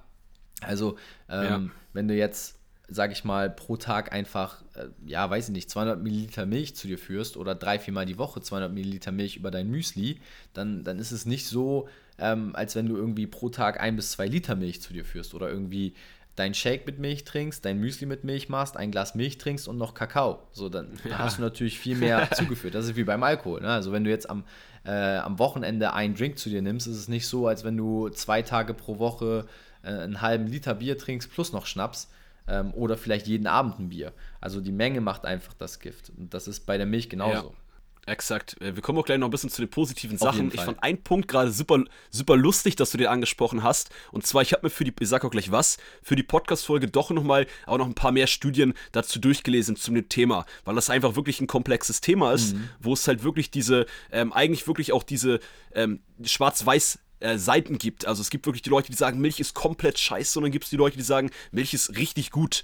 also 0.62 0.98
ähm, 1.30 1.44
ja. 1.44 1.62
wenn 1.94 2.08
du 2.08 2.16
jetzt 2.16 2.55
sage 2.88 3.14
ich 3.14 3.24
mal, 3.24 3.50
pro 3.50 3.78
Tag 3.78 4.14
einfach, 4.14 4.62
äh, 4.76 4.88
ja, 5.06 5.30
weiß 5.30 5.50
ich 5.50 5.54
nicht, 5.54 5.70
200 5.70 6.02
Milliliter 6.02 6.46
Milch 6.46 6.76
zu 6.76 6.88
dir 6.88 6.98
führst 6.98 7.38
oder 7.38 7.56
drei, 7.56 7.80
viermal 7.80 8.06
die 8.06 8.18
Woche 8.18 8.42
200 8.42 8.72
Milliliter 8.72 9.12
Milch 9.12 9.38
über 9.38 9.52
dein 9.52 9.70
Müsli, 9.70 10.20
dann, 10.54 10.84
dann 10.84 11.00
ist 11.00 11.12
es 11.12 11.26
nicht 11.26 11.48
so, 11.48 11.88
ähm, 12.18 12.56
als 12.56 12.76
wenn 12.76 12.88
du 12.88 12.96
irgendwie 12.96 13.28
pro 13.28 13.50
Tag 13.50 13.80
ein 13.80 13.96
bis 13.96 14.12
zwei 14.12 14.28
Liter 14.28 14.56
Milch 14.56 14.82
zu 14.82 14.94
dir 14.94 15.06
führst 15.06 15.34
oder 15.34 15.50
irgendwie 15.50 15.94
dein 16.36 16.54
Shake 16.54 16.86
mit 16.86 17.00
Milch 17.00 17.24
trinkst, 17.24 17.64
dein 17.64 17.80
Müsli 17.80 18.06
mit 18.06 18.24
Milch 18.24 18.50
machst, 18.50 18.76
ein 18.78 18.92
Glas 18.92 19.16
Milch 19.16 19.38
trinkst 19.38 19.68
und 19.68 19.78
noch 19.78 19.94
Kakao. 19.94 20.40
So, 20.52 20.70
dann 20.70 21.00
ja. 21.10 21.20
hast 21.20 21.38
du 21.38 21.42
natürlich 21.42 21.80
viel 21.80 21.96
mehr 21.96 22.30
zugeführt. 22.36 22.76
Das 22.76 22.86
ist 22.86 22.96
wie 22.96 23.04
beim 23.04 23.24
Alkohol. 23.24 23.62
Ne? 23.62 23.70
Also 23.70 23.92
wenn 23.92 24.04
du 24.04 24.10
jetzt 24.10 24.30
am, 24.30 24.44
äh, 24.86 25.18
am 25.18 25.40
Wochenende 25.40 25.94
einen 25.94 26.16
Drink 26.16 26.38
zu 26.38 26.50
dir 26.50 26.62
nimmst, 26.62 26.88
ist 26.88 26.98
es 26.98 27.08
nicht 27.08 27.28
so, 27.28 27.48
als 27.48 27.64
wenn 27.64 27.78
du 27.78 28.10
zwei 28.10 28.42
Tage 28.42 28.74
pro 28.74 29.00
Woche 29.00 29.46
äh, 29.82 29.88
einen 29.88 30.22
halben 30.22 30.48
Liter 30.48 30.76
Bier 30.76 30.98
trinkst 30.98 31.32
plus 31.32 31.54
noch 31.54 31.66
Schnaps 31.66 32.10
ähm, 32.48 32.74
oder 32.74 32.98
vielleicht 32.98 33.28
jeden 33.28 33.48
Abend 33.48 33.80
ein 33.80 33.90
Bier. 33.90 34.14
Also 34.42 34.62
die 34.62 34.72
Menge 34.72 35.02
macht 35.02 35.26
einfach 35.26 35.54
das 35.54 35.80
Gift. 35.80 36.12
Und 36.18 36.34
das 36.34 36.48
ist 36.48 36.66
bei 36.66 36.78
der 36.78 36.86
Milch 36.86 37.10
genauso. 37.10 37.50
Ja. 37.50 37.66
Exakt. 38.08 38.62
Äh, 38.62 38.76
wir 38.76 38.84
kommen 38.84 39.00
auch 39.00 39.06
gleich 39.06 39.18
noch 39.18 39.28
ein 39.28 39.32
bisschen 39.32 39.50
zu 39.50 39.62
den 39.62 39.70
positiven 39.70 40.18
Sachen. 40.18 40.52
Ich 40.54 40.62
fand 40.62 40.82
einen 40.84 41.02
Punkt 41.02 41.28
gerade 41.28 41.52
super, 41.52 41.84
super 42.12 42.38
lustig, 42.38 42.76
dass 42.76 42.92
du 42.92 42.98
den 42.98 43.08
angesprochen 43.08 43.64
hast. 43.64 43.90
Und 44.12 44.28
zwar, 44.28 44.44
ich 44.44 44.54
habe 44.54 44.66
mir 44.66 44.70
für 44.70 44.84
die, 44.84 44.94
ich 45.00 45.10
sag 45.10 45.26
auch 45.26 45.32
gleich 45.32 45.52
was, 45.52 45.78
für 46.04 46.16
die 46.16 46.24
Podcast-Folge 46.24 46.88
doch 46.88 47.10
nochmal 47.10 47.48
auch 47.66 47.78
noch 47.78 47.88
ein 47.88 47.96
paar 47.96 48.12
mehr 48.12 48.28
Studien 48.28 48.74
dazu 48.92 49.20
durchgelesen 49.20 49.76
zu 49.76 49.92
dem 49.92 50.08
Thema, 50.08 50.46
weil 50.66 50.76
das 50.76 50.90
einfach 50.90 51.16
wirklich 51.16 51.42
ein 51.42 51.48
komplexes 51.48 52.02
Thema 52.02 52.32
ist, 52.34 52.54
mhm. 52.54 52.70
wo 52.80 52.94
es 52.94 53.08
halt 53.08 53.24
wirklich 53.24 53.50
diese, 53.50 53.88
ähm, 54.12 54.34
eigentlich 54.34 54.68
wirklich 54.68 54.94
auch 54.94 55.04
diese 55.04 55.40
ähm, 55.74 56.02
Schwarz-Weiß- 56.24 57.00
äh, 57.20 57.38
Seiten 57.38 57.78
gibt. 57.78 58.06
Also 58.06 58.22
es 58.22 58.30
gibt 58.30 58.46
wirklich 58.46 58.62
die 58.62 58.70
Leute, 58.70 58.92
die 58.92 58.98
sagen, 58.98 59.20
Milch 59.20 59.40
ist 59.40 59.54
komplett 59.54 60.00
scheiße 60.00 60.40
und 60.40 60.44
dann 60.44 60.52
gibt 60.52 60.66
es 60.66 60.70
die 60.70 60.78
Leute, 60.78 60.98
die 60.98 61.04
sagen, 61.04 61.32
Milch 61.52 61.74
ist 61.74 61.98
richtig 61.98 62.32
gut. 62.32 62.64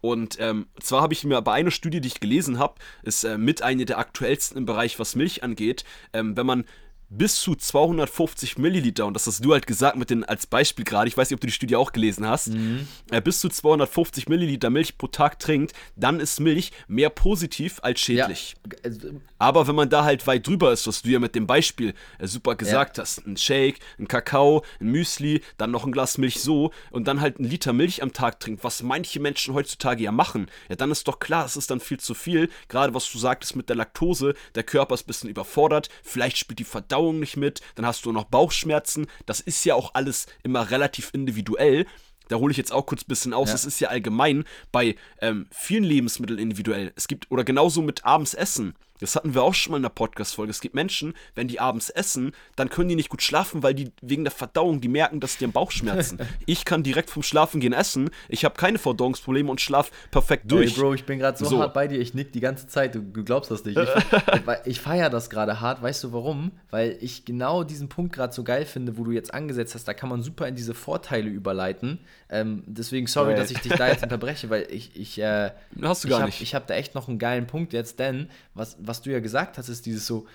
Und 0.00 0.36
ähm, 0.38 0.66
zwar 0.80 1.02
habe 1.02 1.12
ich 1.12 1.24
mir 1.24 1.42
bei 1.42 1.54
einer 1.54 1.70
Studie, 1.70 2.00
die 2.00 2.08
ich 2.08 2.20
gelesen 2.20 2.58
habe, 2.58 2.74
ist 3.02 3.24
äh, 3.24 3.36
mit 3.36 3.62
eine 3.62 3.84
der 3.84 3.98
aktuellsten 3.98 4.56
im 4.58 4.64
Bereich, 4.64 4.98
was 4.98 5.16
Milch 5.16 5.42
angeht, 5.42 5.84
ähm, 6.12 6.36
wenn 6.36 6.46
man 6.46 6.64
bis 7.10 7.40
zu 7.40 7.54
250 7.54 8.58
Milliliter, 8.58 9.06
und 9.06 9.14
das 9.14 9.26
hast 9.26 9.42
du 9.42 9.52
halt 9.52 9.66
gesagt 9.66 9.96
mit 9.96 10.10
den 10.10 10.24
als 10.24 10.46
Beispiel 10.46 10.84
gerade, 10.84 11.08
ich 11.08 11.16
weiß 11.16 11.30
nicht, 11.30 11.36
ob 11.36 11.40
du 11.40 11.46
die 11.46 11.52
Studie 11.52 11.76
auch 11.76 11.92
gelesen 11.92 12.26
hast, 12.26 12.48
mhm. 12.48 12.86
äh, 13.10 13.22
bis 13.22 13.40
zu 13.40 13.48
250 13.48 14.28
Milliliter 14.28 14.68
Milch 14.68 14.98
pro 14.98 15.06
Tag 15.06 15.38
trinkt, 15.38 15.72
dann 15.96 16.20
ist 16.20 16.38
Milch 16.38 16.70
mehr 16.86 17.08
positiv 17.08 17.78
als 17.82 18.00
schädlich. 18.00 18.56
Ja. 18.84 18.92
Aber 19.38 19.66
wenn 19.68 19.74
man 19.74 19.88
da 19.88 20.04
halt 20.04 20.26
weit 20.26 20.46
drüber 20.46 20.72
ist, 20.72 20.86
was 20.86 21.02
du 21.02 21.10
ja 21.10 21.18
mit 21.18 21.34
dem 21.34 21.46
Beispiel 21.46 21.94
äh, 22.18 22.26
super 22.26 22.56
gesagt 22.56 22.96
ja. 22.96 23.02
hast, 23.02 23.26
ein 23.26 23.36
Shake, 23.36 23.78
ein 23.98 24.08
Kakao, 24.08 24.64
ein 24.80 24.88
Müsli, 24.88 25.42
dann 25.56 25.70
noch 25.70 25.84
ein 25.84 25.92
Glas 25.92 26.18
Milch 26.18 26.40
so 26.40 26.72
und 26.90 27.06
dann 27.06 27.20
halt 27.20 27.38
ein 27.38 27.44
Liter 27.44 27.72
Milch 27.72 28.02
am 28.02 28.12
Tag 28.12 28.40
trinkt, 28.40 28.64
was 28.64 28.82
manche 28.82 29.20
Menschen 29.20 29.54
heutzutage 29.54 30.02
ja 30.02 30.12
machen, 30.12 30.50
ja 30.68 30.76
dann 30.76 30.90
ist 30.90 31.06
doch 31.08 31.18
klar, 31.18 31.44
es 31.44 31.56
ist 31.56 31.70
dann 31.70 31.80
viel 31.80 32.00
zu 32.00 32.14
viel, 32.14 32.50
gerade 32.68 32.94
was 32.94 33.10
du 33.10 33.18
sagtest 33.18 33.56
mit 33.56 33.68
der 33.68 33.76
Laktose, 33.76 34.34
der 34.54 34.62
Körper 34.62 34.94
ist 34.94 35.04
ein 35.04 35.06
bisschen 35.06 35.30
überfordert, 35.30 35.88
vielleicht 36.02 36.38
spielt 36.38 36.58
die 36.58 36.64
Verdauung 36.64 37.20
nicht 37.20 37.36
mit, 37.36 37.60
dann 37.74 37.86
hast 37.86 38.04
du 38.04 38.12
noch 38.12 38.24
Bauchschmerzen. 38.24 39.06
Das 39.26 39.40
ist 39.40 39.64
ja 39.64 39.74
auch 39.74 39.94
alles 39.94 40.26
immer 40.42 40.70
relativ 40.70 41.10
individuell. 41.12 41.86
Da 42.28 42.36
hole 42.36 42.50
ich 42.50 42.58
jetzt 42.58 42.72
auch 42.72 42.84
kurz 42.84 43.02
ein 43.02 43.08
bisschen 43.08 43.32
aus. 43.32 43.52
Es 43.54 43.64
ist 43.64 43.80
ja 43.80 43.88
allgemein 43.88 44.44
bei 44.70 44.96
ähm, 45.20 45.46
vielen 45.50 45.84
Lebensmitteln 45.84 46.38
individuell. 46.38 46.92
Es 46.94 47.08
gibt, 47.08 47.30
oder 47.30 47.42
genauso 47.42 47.80
mit 47.80 48.04
abends 48.04 48.34
Essen. 48.34 48.74
Das 49.00 49.16
hatten 49.16 49.34
wir 49.34 49.42
auch 49.42 49.54
schon 49.54 49.72
mal 49.72 49.76
in 49.76 49.82
der 49.82 49.90
Podcast-Folge. 49.90 50.50
Es 50.50 50.60
gibt 50.60 50.74
Menschen, 50.74 51.14
wenn 51.34 51.48
die 51.48 51.60
abends 51.60 51.90
essen, 51.90 52.32
dann 52.56 52.68
können 52.68 52.88
die 52.88 52.96
nicht 52.96 53.08
gut 53.08 53.22
schlafen, 53.22 53.62
weil 53.62 53.74
die 53.74 53.92
wegen 54.02 54.24
der 54.24 54.30
Verdauung, 54.30 54.80
die 54.80 54.88
merken, 54.88 55.20
dass 55.20 55.36
die 55.36 55.44
am 55.44 55.52
Bauch 55.52 55.70
schmerzen. 55.70 56.18
ich 56.46 56.64
kann 56.64 56.82
direkt 56.82 57.10
vom 57.10 57.22
Schlafen 57.22 57.60
gehen 57.60 57.72
essen. 57.72 58.10
Ich 58.28 58.44
habe 58.44 58.54
keine 58.56 58.78
Verdauungsprobleme 58.78 59.50
und 59.50 59.60
schlaf 59.60 59.90
perfekt 60.10 60.50
durch. 60.50 60.74
Hey 60.74 60.80
Bro, 60.80 60.94
ich 60.94 61.04
bin 61.04 61.18
gerade 61.18 61.38
so, 61.38 61.44
so, 61.44 61.60
hart 61.60 61.74
bei 61.74 61.88
dir. 61.88 62.00
Ich 62.00 62.14
nick 62.14 62.32
die 62.32 62.40
ganze 62.40 62.66
Zeit. 62.66 62.94
Du, 62.94 63.00
du 63.00 63.24
glaubst 63.24 63.50
das 63.50 63.64
nicht. 63.64 63.78
Ich, 63.78 63.88
ich 64.64 64.80
feiere 64.80 65.10
das 65.10 65.30
gerade 65.30 65.60
hart. 65.60 65.82
Weißt 65.82 66.04
du 66.04 66.12
warum? 66.12 66.52
Weil 66.70 66.96
ich 67.00 67.24
genau 67.24 67.64
diesen 67.64 67.88
Punkt 67.88 68.14
gerade 68.14 68.32
so 68.32 68.44
geil 68.44 68.66
finde, 68.66 68.96
wo 68.98 69.04
du 69.04 69.12
jetzt 69.12 69.32
angesetzt 69.32 69.74
hast. 69.74 69.86
Da 69.86 69.94
kann 69.94 70.08
man 70.08 70.22
super 70.22 70.48
in 70.48 70.54
diese 70.54 70.74
Vorteile 70.74 71.28
überleiten. 71.28 72.00
Ähm, 72.30 72.62
deswegen 72.66 73.06
sorry, 73.06 73.32
hey. 73.32 73.40
dass 73.40 73.50
ich 73.50 73.58
dich 73.58 73.72
da 73.72 73.88
jetzt 73.88 74.02
unterbreche, 74.02 74.50
weil 74.50 74.66
ich, 74.70 74.94
ich, 74.94 75.18
äh, 75.18 75.50
Hast 75.82 76.04
du 76.04 76.08
gar 76.08 76.18
ich 76.18 76.22
hab, 76.22 76.26
nicht. 76.26 76.42
Ich 76.42 76.54
habe 76.54 76.64
da 76.66 76.74
echt 76.74 76.94
noch 76.94 77.08
einen 77.08 77.18
geilen 77.18 77.46
Punkt 77.46 77.72
jetzt, 77.72 77.98
denn 77.98 78.28
was, 78.54 78.76
was 78.88 79.02
du 79.02 79.10
ja 79.10 79.20
gesagt 79.20 79.58
hast, 79.58 79.68
ist 79.68 79.86
dieses 79.86 80.06
so, 80.06 80.26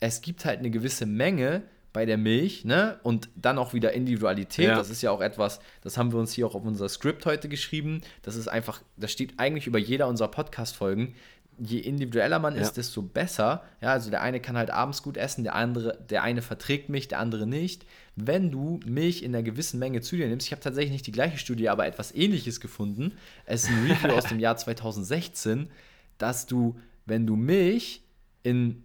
es 0.00 0.20
gibt 0.20 0.44
halt 0.44 0.58
eine 0.58 0.70
gewisse 0.70 1.06
Menge 1.06 1.62
bei 1.92 2.06
der 2.06 2.16
Milch, 2.16 2.64
ne? 2.64 2.98
Und 3.02 3.28
dann 3.36 3.58
auch 3.58 3.74
wieder 3.74 3.92
Individualität. 3.92 4.68
Ja. 4.68 4.76
Das 4.76 4.90
ist 4.90 5.02
ja 5.02 5.10
auch 5.10 5.20
etwas, 5.20 5.60
das 5.82 5.98
haben 5.98 6.12
wir 6.12 6.18
uns 6.18 6.32
hier 6.32 6.46
auch 6.46 6.54
auf 6.54 6.64
unser 6.64 6.88
Skript 6.88 7.26
heute 7.26 7.48
geschrieben. 7.48 8.00
Das 8.22 8.36
ist 8.36 8.48
einfach, 8.48 8.82
das 8.96 9.12
steht 9.12 9.38
eigentlich 9.38 9.66
über 9.66 9.78
jeder 9.78 10.08
unserer 10.08 10.28
Podcast-Folgen. 10.28 11.14
Je 11.58 11.78
individueller 11.78 12.38
man 12.38 12.56
ja. 12.56 12.62
ist, 12.62 12.78
desto 12.78 13.02
besser. 13.02 13.62
Ja, 13.82 13.92
also 13.92 14.10
der 14.10 14.22
eine 14.22 14.40
kann 14.40 14.56
halt 14.56 14.70
abends 14.70 15.02
gut 15.02 15.18
essen, 15.18 15.44
der 15.44 15.54
andere, 15.54 15.98
der 16.08 16.22
eine 16.22 16.40
verträgt 16.40 16.88
mich, 16.88 17.08
der 17.08 17.18
andere 17.18 17.46
nicht. 17.46 17.84
Wenn 18.16 18.50
du 18.50 18.80
Milch 18.86 19.22
in 19.22 19.34
einer 19.34 19.42
gewissen 19.42 19.78
Menge 19.78 20.00
zu 20.00 20.16
dir 20.16 20.28
nimmst, 20.28 20.46
ich 20.46 20.52
habe 20.52 20.62
tatsächlich 20.62 20.92
nicht 20.92 21.06
die 21.06 21.12
gleiche 21.12 21.38
Studie, 21.38 21.68
aber 21.68 21.86
etwas 21.86 22.14
ähnliches 22.14 22.60
gefunden. 22.60 23.12
Es 23.44 23.64
ist 23.64 23.70
ein 23.70 23.86
Review 23.86 24.16
aus 24.16 24.24
dem 24.24 24.40
Jahr 24.40 24.56
2016, 24.56 25.68
dass 26.16 26.46
du, 26.46 26.78
wenn 27.06 27.26
du 27.26 27.36
Milch 27.36 28.02
in 28.42 28.84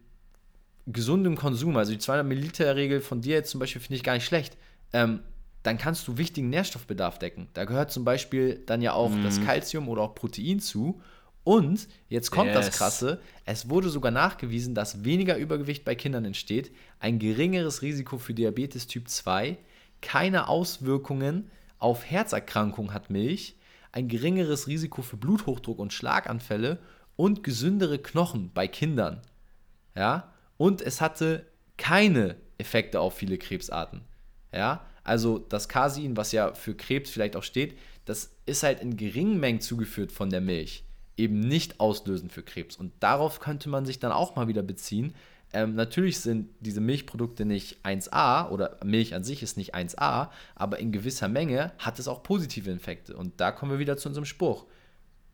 gesundem 0.88 1.36
Konsum, 1.36 1.76
also 1.78 1.92
die 1.92 2.00
200 2.00 2.26
Milliliter 2.26 2.76
Regel 2.76 3.02
von 3.02 3.22
dir 3.22 3.36
jetzt 3.36 3.52
zum 3.52 3.60
Beispiel 3.60 3.82
finde 3.82 3.96
ich 3.96 4.04
gar 4.04 4.14
nicht 4.14 4.26
schlecht, 4.26 4.58
ähm, 4.94 5.20
dann 5.64 5.78
kannst 5.78 6.08
du 6.08 6.18
wichtigen 6.18 6.50
Nährstoffbedarf 6.50 7.20
decken. 7.20 7.50
Da 7.54 7.66
gehört 7.66 7.92
zum 7.92 8.06
Beispiel 8.06 8.64
dann 8.66 8.82
ja 8.82 8.94
auch 8.94 9.10
mm. 9.10 9.24
das 9.24 9.44
Kalzium 9.44 9.90
oder 9.90 10.02
auch 10.04 10.16
Protein 10.16 10.60
zu. 10.60 11.02
Und 11.44 11.88
jetzt 12.08 12.32
kommt 12.32 12.52
yes. 12.52 12.68
das 12.68 12.78
Krasse, 12.78 13.22
es 13.46 13.70
wurde 13.70 13.90
sogar 13.90 14.12
nachgewiesen, 14.12 14.76
dass 14.76 15.04
weniger 15.04 15.38
Übergewicht 15.38 15.84
bei 15.86 15.96
Kindern 15.96 16.26
entsteht, 16.26 16.72
ein 17.00 17.20
geringeres 17.20 17.82
Risiko 17.82 18.18
für 18.18 18.34
Diabetes 18.34 18.88
Typ 18.88 19.08
2, 19.10 19.58
keine 20.02 20.48
Auswirkungen 20.48 21.50
auf 21.80 22.06
Herzerkrankungen 22.06 22.94
hat 22.94 23.10
Milch, 23.10 23.56
ein 23.92 24.08
geringeres 24.08 24.68
Risiko 24.68 25.02
für 25.02 25.18
Bluthochdruck 25.18 25.80
und 25.80 25.94
Schlaganfälle 25.94 26.80
und 27.18 27.44
gesündere 27.44 28.00
Knochen 28.00 28.52
bei 28.54 28.70
Kindern 28.70 29.22
ja, 29.98 30.32
und 30.58 30.82
es 30.82 31.02
hatte 31.02 31.46
keine 31.76 32.36
Effekte 32.58 33.00
auf 33.00 33.16
viele 33.16 33.38
Krebsarten, 33.38 34.02
ja, 34.54 34.86
also 35.04 35.40
das 35.40 35.68
Casein, 35.68 36.16
was 36.16 36.32
ja 36.32 36.54
für 36.54 36.76
Krebs 36.76 37.10
vielleicht 37.10 37.36
auch 37.36 37.44
steht, 37.44 37.78
das 38.06 38.32
ist 38.46 38.64
halt 38.64 38.80
in 38.82 38.96
geringen 38.96 39.40
Mengen 39.40 39.60
zugeführt 39.60 40.12
von 40.12 40.30
der 40.30 40.42
Milch, 40.42 40.84
eben 41.18 41.40
nicht 41.40 41.80
auslösend 41.80 42.32
für 42.32 42.44
Krebs 42.44 42.78
und 42.78 42.94
darauf 43.00 43.40
könnte 43.40 43.70
man 43.70 43.86
sich 43.86 44.00
dann 44.00 44.12
auch 44.12 44.36
mal 44.36 44.48
wieder 44.48 44.64
beziehen, 44.64 45.14
ähm, 45.54 45.76
natürlich 45.76 46.20
sind 46.20 46.50
diese 46.60 46.82
Milchprodukte 46.82 47.46
nicht 47.46 47.84
1A 47.86 48.50
oder 48.50 48.78
Milch 48.84 49.16
an 49.16 49.24
sich 49.24 49.42
ist 49.42 49.58
nicht 49.58 49.74
1A, 49.74 50.30
aber 50.56 50.80
in 50.80 50.92
gewisser 50.92 51.30
Menge 51.30 51.72
hat 51.78 52.00
es 52.00 52.08
auch 52.08 52.22
positive 52.22 52.70
Effekte. 52.70 53.16
Und 53.16 53.40
da 53.40 53.54
kommen 53.54 53.72
wir 53.72 53.80
wieder 53.80 53.96
zu 53.96 54.10
unserem 54.10 54.26
Spruch. 54.26 54.66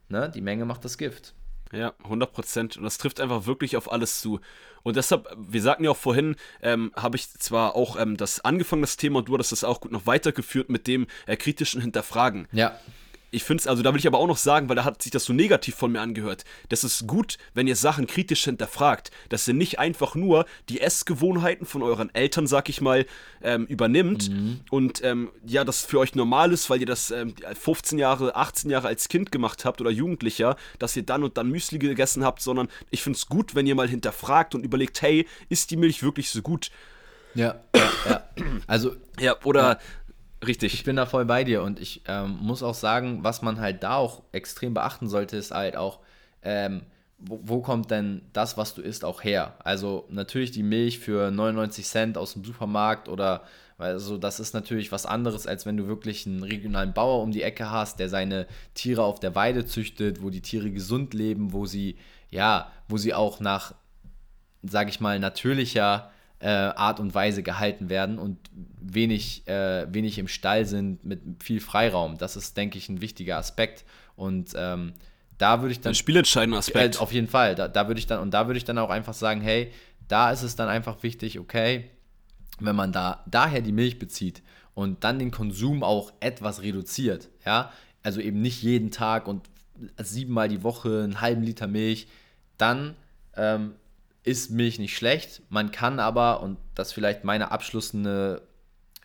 Ne? 0.09 0.29
Die 0.29 0.41
Menge 0.41 0.65
macht 0.65 0.85
das 0.85 0.99
Gift. 0.99 1.33
Ja, 1.73 1.93
100 2.03 2.31
Prozent. 2.31 2.77
Und 2.77 2.83
das 2.83 2.97
trifft 2.97 3.19
einfach 3.19 3.45
wirklich 3.45 3.75
auf 3.75 3.91
alles 3.91 4.21
zu. 4.21 4.39
Und 4.83 4.95
deshalb, 4.95 5.27
wir 5.37 5.61
sagten 5.61 5.85
ja 5.85 5.91
auch 5.91 5.97
vorhin, 5.97 6.35
ähm, 6.61 6.91
habe 6.95 7.17
ich 7.17 7.31
zwar 7.31 7.75
auch 7.75 7.99
ähm, 7.99 8.15
das 8.17 8.41
angefangen, 8.41 8.81
das 8.81 8.97
Thema, 8.97 9.19
und 9.19 9.27
du 9.27 9.33
hattest 9.33 9.51
das 9.51 9.63
auch 9.63 9.81
gut 9.81 9.91
noch 9.91 10.05
weitergeführt 10.05 10.69
mit 10.69 10.87
dem 10.87 11.07
äh, 11.25 11.35
kritischen 11.35 11.81
Hinterfragen. 11.81 12.47
Ja 12.51 12.79
ich 13.33 13.43
finde 13.43 13.61
es, 13.61 13.67
also 13.67 13.81
da 13.81 13.91
will 13.91 13.99
ich 13.99 14.07
aber 14.07 14.19
auch 14.19 14.27
noch 14.27 14.37
sagen, 14.37 14.69
weil 14.69 14.75
da 14.75 14.85
hat 14.85 15.01
sich 15.01 15.11
das 15.11 15.25
so 15.25 15.33
negativ 15.33 15.75
von 15.75 15.91
mir 15.91 16.01
angehört. 16.01 16.45
Das 16.69 16.83
ist 16.83 17.07
gut, 17.07 17.37
wenn 17.55 17.67
ihr 17.67 17.75
Sachen 17.75 18.05
kritisch 18.05 18.43
hinterfragt, 18.43 19.09
dass 19.29 19.47
ihr 19.47 19.55
nicht 19.55 19.79
einfach 19.79 20.13
nur 20.13 20.45
die 20.69 20.79
Essgewohnheiten 20.79 21.65
von 21.65 21.81
euren 21.81 22.13
Eltern, 22.13 22.45
sag 22.45 22.69
ich 22.69 22.79
mal, 22.79 23.05
ähm, 23.41 23.65
übernimmt 23.65 24.29
mhm. 24.29 24.59
und 24.69 25.03
ähm, 25.03 25.31
ja, 25.45 25.63
das 25.63 25.83
für 25.83 25.99
euch 25.99 26.13
normal 26.13 26.51
ist, 26.51 26.69
weil 26.69 26.79
ihr 26.79 26.85
das 26.85 27.09
ähm, 27.09 27.33
15 27.59 27.97
Jahre, 27.97 28.35
18 28.35 28.69
Jahre 28.69 28.87
als 28.87 29.09
Kind 29.09 29.31
gemacht 29.31 29.65
habt 29.65 29.81
oder 29.81 29.89
Jugendlicher, 29.89 30.55
dass 30.77 30.95
ihr 30.95 31.03
dann 31.03 31.23
und 31.23 31.37
dann 31.37 31.49
Müsli 31.49 31.79
gegessen 31.79 32.23
habt, 32.23 32.41
sondern 32.41 32.67
ich 32.91 33.01
finde 33.01 33.17
es 33.17 33.27
gut, 33.27 33.55
wenn 33.55 33.65
ihr 33.65 33.75
mal 33.75 33.89
hinterfragt 33.89 34.53
und 34.53 34.63
überlegt, 34.63 35.01
hey, 35.01 35.27
ist 35.49 35.71
die 35.71 35.77
Milch 35.77 36.03
wirklich 36.03 36.29
so 36.29 36.43
gut? 36.43 36.69
Ja, 37.33 37.55
ja, 37.75 37.91
ja. 38.07 38.23
Also. 38.67 38.95
Ja, 39.19 39.35
oder. 39.43 39.61
Ja 39.61 39.79
Richtig. 40.45 40.73
Ich 40.73 40.83
bin 40.83 40.95
da 40.95 41.05
voll 41.05 41.25
bei 41.25 41.43
dir 41.43 41.63
und 41.63 41.79
ich 41.79 42.01
ähm, 42.07 42.37
muss 42.41 42.63
auch 42.63 42.73
sagen, 42.73 43.23
was 43.23 43.41
man 43.41 43.59
halt 43.59 43.83
da 43.83 43.95
auch 43.95 44.23
extrem 44.31 44.73
beachten 44.73 45.07
sollte, 45.07 45.37
ist 45.37 45.51
halt 45.51 45.75
auch, 45.77 45.99
ähm, 46.41 46.83
wo, 47.17 47.39
wo, 47.43 47.61
kommt 47.61 47.91
denn 47.91 48.21
das, 48.33 48.57
was 48.57 48.75
du 48.75 48.81
isst, 48.81 49.05
auch 49.05 49.23
her? 49.23 49.55
Also 49.59 50.05
natürlich 50.09 50.51
die 50.51 50.63
Milch 50.63 50.99
für 50.99 51.31
99 51.31 51.85
Cent 51.85 52.17
aus 52.17 52.33
dem 52.33 52.43
Supermarkt 52.43 53.07
oder 53.07 53.43
also 53.77 54.17
das 54.17 54.39
ist 54.39 54.53
natürlich 54.53 54.91
was 54.91 55.05
anderes, 55.05 55.47
als 55.47 55.65
wenn 55.65 55.77
du 55.77 55.87
wirklich 55.87 56.25
einen 56.25 56.43
regionalen 56.43 56.93
Bauer 56.93 57.21
um 57.21 57.31
die 57.31 57.41
Ecke 57.41 57.71
hast, 57.71 57.99
der 57.99 58.07
seine 58.07 58.47
Tiere 58.75 59.03
auf 59.03 59.19
der 59.19 59.35
Weide 59.35 59.65
züchtet, 59.65 60.21
wo 60.21 60.29
die 60.29 60.41
Tiere 60.41 60.71
gesund 60.71 61.13
leben, 61.13 61.53
wo 61.53 61.65
sie 61.65 61.97
ja, 62.33 62.71
wo 62.87 62.97
sie 62.97 63.13
auch 63.13 63.39
nach, 63.39 63.75
sage 64.63 64.89
ich 64.89 64.99
mal, 64.99 65.19
natürlicher 65.19 66.11
äh, 66.43 66.47
Art 66.47 66.99
und 66.99 67.15
Weise 67.15 67.41
gehalten 67.41 67.89
werden 67.89 68.19
und 68.19 68.37
wenig, 68.81 69.47
äh, 69.47 69.87
wenig 69.93 70.19
im 70.19 70.27
Stall 70.27 70.65
sind 70.65 71.05
mit 71.05 71.21
viel 71.41 71.61
Freiraum. 71.61 72.17
Das 72.17 72.35
ist, 72.35 72.57
denke 72.57 72.77
ich, 72.77 72.89
ein 72.89 72.99
wichtiger 72.99 73.37
Aspekt. 73.37 73.85
Und 74.17 74.51
ähm, 74.57 74.91
da 75.37 75.61
würde 75.61 75.71
ich 75.71 75.79
dann. 75.79 75.91
Ein 75.91 75.95
spielentscheidender 75.95 76.57
Aspekt. 76.57 76.97
Äh, 76.97 76.99
auf 76.99 77.13
jeden 77.13 77.29
Fall. 77.29 77.55
Da, 77.55 77.69
da 77.69 77.87
würde 77.87 77.99
ich 77.99 78.07
dann, 78.07 78.19
und 78.19 78.33
da 78.33 78.47
würde 78.47 78.57
ich 78.57 78.65
dann 78.65 78.77
auch 78.77 78.89
einfach 78.89 79.13
sagen, 79.13 79.39
hey, 79.39 79.71
da 80.09 80.31
ist 80.31 80.43
es 80.43 80.57
dann 80.57 80.67
einfach 80.67 81.01
wichtig, 81.01 81.39
okay, 81.39 81.89
wenn 82.59 82.75
man 82.75 82.91
da 82.91 83.23
daher 83.25 83.61
die 83.61 83.71
Milch 83.71 83.97
bezieht 83.97 84.43
und 84.73 85.05
dann 85.05 85.19
den 85.19 85.31
Konsum 85.31 85.81
auch 85.81 86.11
etwas 86.19 86.61
reduziert, 86.61 87.29
ja, 87.45 87.71
also 88.03 88.19
eben 88.19 88.41
nicht 88.41 88.61
jeden 88.61 88.91
Tag 88.91 89.29
und 89.29 89.47
siebenmal 89.97 90.49
die 90.49 90.61
Woche 90.61 91.03
einen 91.03 91.21
halben 91.21 91.41
Liter 91.41 91.67
Milch, 91.67 92.07
dann 92.57 92.95
ähm, 93.37 93.75
ist 94.23 94.51
Milch 94.51 94.79
nicht 94.79 94.95
schlecht. 94.95 95.41
Man 95.49 95.71
kann 95.71 95.99
aber, 95.99 96.41
und 96.41 96.57
das 96.75 96.93
vielleicht 96.93 97.23
meine 97.23 97.51
abschließende, 97.51 98.41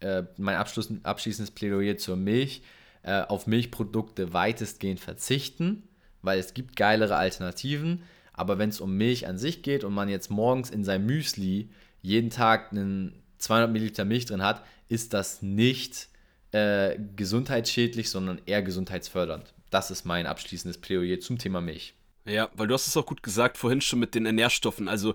äh, 0.00 0.22
mein 0.36 0.56
Abschluss, 0.56 0.92
abschließendes 1.02 1.50
Plädoyer 1.52 1.98
zur 1.98 2.16
Milch, 2.16 2.62
äh, 3.02 3.22
auf 3.22 3.46
Milchprodukte 3.46 4.32
weitestgehend 4.32 5.00
verzichten, 5.00 5.88
weil 6.22 6.38
es 6.38 6.54
gibt 6.54 6.76
geilere 6.76 7.16
Alternativen. 7.16 8.02
Aber 8.32 8.58
wenn 8.58 8.70
es 8.70 8.80
um 8.80 8.96
Milch 8.96 9.26
an 9.26 9.38
sich 9.38 9.62
geht 9.62 9.82
und 9.82 9.92
man 9.92 10.08
jetzt 10.08 10.30
morgens 10.30 10.70
in 10.70 10.84
seinem 10.84 11.06
Müsli 11.06 11.70
jeden 12.02 12.30
Tag 12.30 12.70
einen 12.70 13.20
200 13.38 13.70
Milliliter 13.70 14.04
Milch 14.04 14.26
drin 14.26 14.42
hat, 14.42 14.64
ist 14.88 15.12
das 15.12 15.42
nicht 15.42 16.08
äh, 16.52 16.96
gesundheitsschädlich, 17.16 18.10
sondern 18.10 18.40
eher 18.46 18.62
gesundheitsfördernd. 18.62 19.52
Das 19.70 19.90
ist 19.90 20.04
mein 20.04 20.26
abschließendes 20.26 20.80
Plädoyer 20.80 21.18
zum 21.20 21.38
Thema 21.38 21.60
Milch. 21.60 21.94
Ja, 22.28 22.50
weil 22.54 22.66
du 22.66 22.74
hast 22.74 22.86
es 22.86 22.96
auch 22.96 23.06
gut 23.06 23.22
gesagt 23.22 23.56
vorhin 23.56 23.80
schon 23.80 23.98
mit 23.98 24.14
den 24.14 24.24
Nährstoffen. 24.34 24.88
Also 24.88 25.14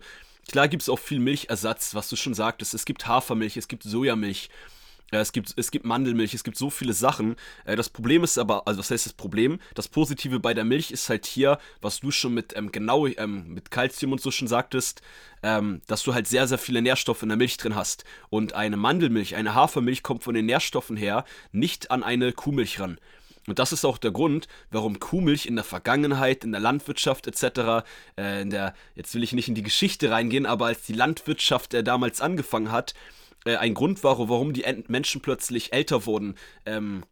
klar 0.49 0.67
gibt 0.67 0.81
es 0.81 0.89
auch 0.89 0.99
viel 0.99 1.19
Milchersatz, 1.19 1.93
was 1.93 2.09
du 2.09 2.15
schon 2.15 2.33
sagtest. 2.33 2.73
Es 2.73 2.85
gibt 2.85 3.07
Hafermilch, 3.07 3.55
es 3.55 3.67
gibt 3.67 3.83
Sojamilch. 3.83 4.49
Äh, 5.11 5.17
es 5.17 5.31
gibt, 5.31 5.53
es 5.55 5.69
gibt 5.69 5.85
Mandelmilch, 5.85 6.33
es 6.33 6.43
gibt 6.43 6.57
so 6.57 6.71
viele 6.71 6.93
Sachen. 6.93 7.35
Äh, 7.65 7.75
das 7.75 7.89
Problem 7.89 8.23
ist 8.23 8.37
aber, 8.39 8.67
also 8.67 8.79
was 8.79 8.89
heißt 8.89 9.05
das 9.05 9.13
Problem? 9.13 9.59
Das 9.75 9.87
Positive 9.87 10.39
bei 10.39 10.55
der 10.55 10.63
Milch 10.65 10.89
ist 10.91 11.07
halt 11.07 11.27
hier, 11.27 11.59
was 11.81 11.99
du 11.99 12.09
schon 12.09 12.33
mit 12.33 12.57
ähm, 12.57 12.71
genau 12.71 13.05
ähm, 13.05 13.53
mit 13.53 13.69
Kalzium 13.69 14.11
und 14.11 14.21
so 14.21 14.31
schon 14.31 14.47
sagtest, 14.47 15.01
ähm, 15.43 15.81
dass 15.87 16.03
du 16.03 16.13
halt 16.15 16.27
sehr, 16.27 16.47
sehr 16.47 16.57
viele 16.57 16.81
Nährstoffe 16.81 17.21
in 17.21 17.29
der 17.29 17.37
Milch 17.37 17.57
drin 17.57 17.75
hast. 17.75 18.05
Und 18.29 18.53
eine 18.53 18.77
Mandelmilch, 18.77 19.35
eine 19.35 19.53
Hafermilch 19.53 20.01
kommt 20.01 20.23
von 20.23 20.33
den 20.33 20.47
Nährstoffen 20.47 20.97
her 20.97 21.25
nicht 21.51 21.91
an 21.91 22.01
eine 22.03 22.33
Kuhmilch 22.33 22.79
ran. 22.79 22.97
Und 23.47 23.59
das 23.59 23.73
ist 23.73 23.83
auch 23.83 23.97
der 23.97 24.11
Grund, 24.11 24.47
warum 24.71 24.99
Kuhmilch 24.99 25.45
in 25.45 25.55
der 25.55 25.65
Vergangenheit, 25.65 26.43
in 26.43 26.51
der 26.51 26.61
Landwirtschaft 26.61 27.27
etc., 27.27 27.85
äh, 28.17 28.41
in 28.41 28.49
der, 28.49 28.73
jetzt 28.95 29.13
will 29.15 29.23
ich 29.23 29.33
nicht 29.33 29.49
in 29.49 29.55
die 29.55 29.63
Geschichte 29.63 30.11
reingehen, 30.11 30.45
aber 30.45 30.67
als 30.67 30.83
die 30.83 30.93
Landwirtschaft 30.93 31.73
äh, 31.73 31.83
damals 31.83 32.21
angefangen 32.21 32.71
hat, 32.71 32.93
äh, 33.45 33.57
ein 33.57 33.73
Grund 33.73 34.03
war, 34.03 34.17
warum 34.17 34.53
die 34.53 34.65
Menschen 34.87 35.21
plötzlich 35.21 35.73
älter 35.73 36.05
wurden. 36.05 36.35
Ähm, 36.65 37.03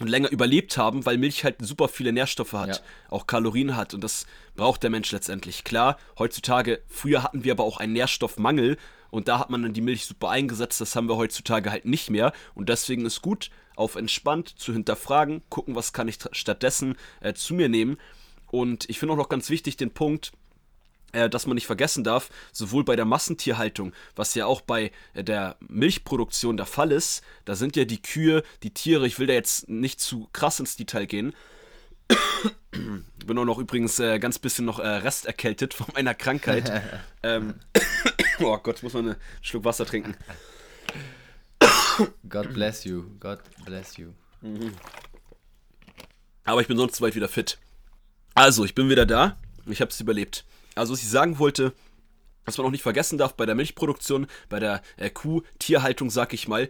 und 0.00 0.08
länger 0.08 0.30
überlebt 0.30 0.78
haben, 0.78 1.04
weil 1.04 1.18
Milch 1.18 1.44
halt 1.44 1.56
super 1.60 1.86
viele 1.86 2.12
Nährstoffe 2.12 2.54
hat, 2.54 2.76
ja. 2.76 2.82
auch 3.10 3.26
Kalorien 3.26 3.76
hat 3.76 3.92
und 3.92 4.02
das 4.02 4.26
braucht 4.56 4.82
der 4.82 4.88
Mensch 4.88 5.12
letztendlich. 5.12 5.62
Klar, 5.62 5.98
heutzutage, 6.18 6.80
früher 6.88 7.22
hatten 7.22 7.44
wir 7.44 7.52
aber 7.52 7.64
auch 7.64 7.76
einen 7.76 7.92
Nährstoffmangel 7.92 8.78
und 9.10 9.28
da 9.28 9.38
hat 9.38 9.50
man 9.50 9.62
dann 9.62 9.74
die 9.74 9.82
Milch 9.82 10.06
super 10.06 10.30
eingesetzt, 10.30 10.80
das 10.80 10.96
haben 10.96 11.08
wir 11.08 11.16
heutzutage 11.16 11.70
halt 11.70 11.84
nicht 11.84 12.08
mehr 12.08 12.32
und 12.54 12.70
deswegen 12.70 13.04
ist 13.04 13.20
gut, 13.20 13.50
auf 13.80 13.96
entspannt 13.96 14.54
zu 14.58 14.72
hinterfragen, 14.72 15.42
gucken, 15.48 15.74
was 15.74 15.92
kann 15.92 16.06
ich 16.06 16.18
stattdessen 16.32 16.96
äh, 17.20 17.34
zu 17.34 17.54
mir 17.54 17.68
nehmen 17.68 17.96
und 18.50 18.88
ich 18.88 18.98
finde 18.98 19.14
auch 19.14 19.18
noch 19.18 19.28
ganz 19.28 19.48
wichtig 19.50 19.76
den 19.76 19.92
Punkt, 19.92 20.32
äh, 21.12 21.28
dass 21.28 21.46
man 21.46 21.54
nicht 21.54 21.66
vergessen 21.66 22.04
darf, 22.04 22.30
sowohl 22.52 22.84
bei 22.84 22.96
der 22.96 23.04
Massentierhaltung, 23.04 23.92
was 24.16 24.34
ja 24.34 24.46
auch 24.46 24.60
bei 24.60 24.90
äh, 25.14 25.24
der 25.24 25.56
Milchproduktion 25.60 26.56
der 26.56 26.66
Fall 26.66 26.92
ist, 26.92 27.22
da 27.44 27.54
sind 27.54 27.76
ja 27.76 27.84
die 27.84 28.02
Kühe, 28.02 28.42
die 28.62 28.74
Tiere, 28.74 29.06
ich 29.06 29.18
will 29.18 29.26
da 29.26 29.34
jetzt 29.34 29.68
nicht 29.68 30.00
zu 30.00 30.28
krass 30.32 30.60
ins 30.60 30.76
Detail 30.76 31.06
gehen. 31.06 31.34
Bin 32.72 33.38
auch 33.38 33.44
noch 33.44 33.58
übrigens 33.58 34.00
äh, 34.00 34.18
ganz 34.18 34.38
bisschen 34.40 34.64
noch 34.64 34.80
äh, 34.80 34.86
resterkältet 34.86 35.74
von 35.74 35.86
meiner 35.94 36.14
Krankheit. 36.14 36.82
ähm, 37.22 37.54
oh 38.40 38.58
Gott, 38.58 38.82
muss 38.82 38.94
man 38.94 39.10
einen 39.10 39.16
Schluck 39.42 39.64
Wasser 39.64 39.86
trinken. 39.86 40.16
God 42.28 42.52
bless 42.52 42.84
you, 42.84 43.04
God 43.18 43.38
bless 43.64 43.96
you. 43.96 44.12
Mhm. 44.40 44.74
Aber 46.44 46.60
ich 46.60 46.68
bin 46.68 46.76
sonst 46.76 47.00
bald 47.00 47.14
wieder 47.14 47.28
fit. 47.28 47.58
Also, 48.34 48.64
ich 48.64 48.74
bin 48.74 48.88
wieder 48.88 49.06
da. 49.06 49.36
Ich 49.66 49.80
habe 49.80 49.90
es 49.90 50.00
überlebt. 50.00 50.44
Also, 50.74 50.92
was 50.92 51.02
ich 51.02 51.08
sagen 51.08 51.38
wollte, 51.38 51.72
was 52.44 52.58
man 52.58 52.66
auch 52.66 52.70
nicht 52.70 52.82
vergessen 52.82 53.18
darf 53.18 53.34
bei 53.34 53.46
der 53.46 53.54
Milchproduktion, 53.54 54.26
bei 54.48 54.58
der 54.58 54.82
äh, 54.96 55.10
Kuh-Tierhaltung, 55.10 56.10
sag 56.10 56.32
ich 56.32 56.48
mal, 56.48 56.68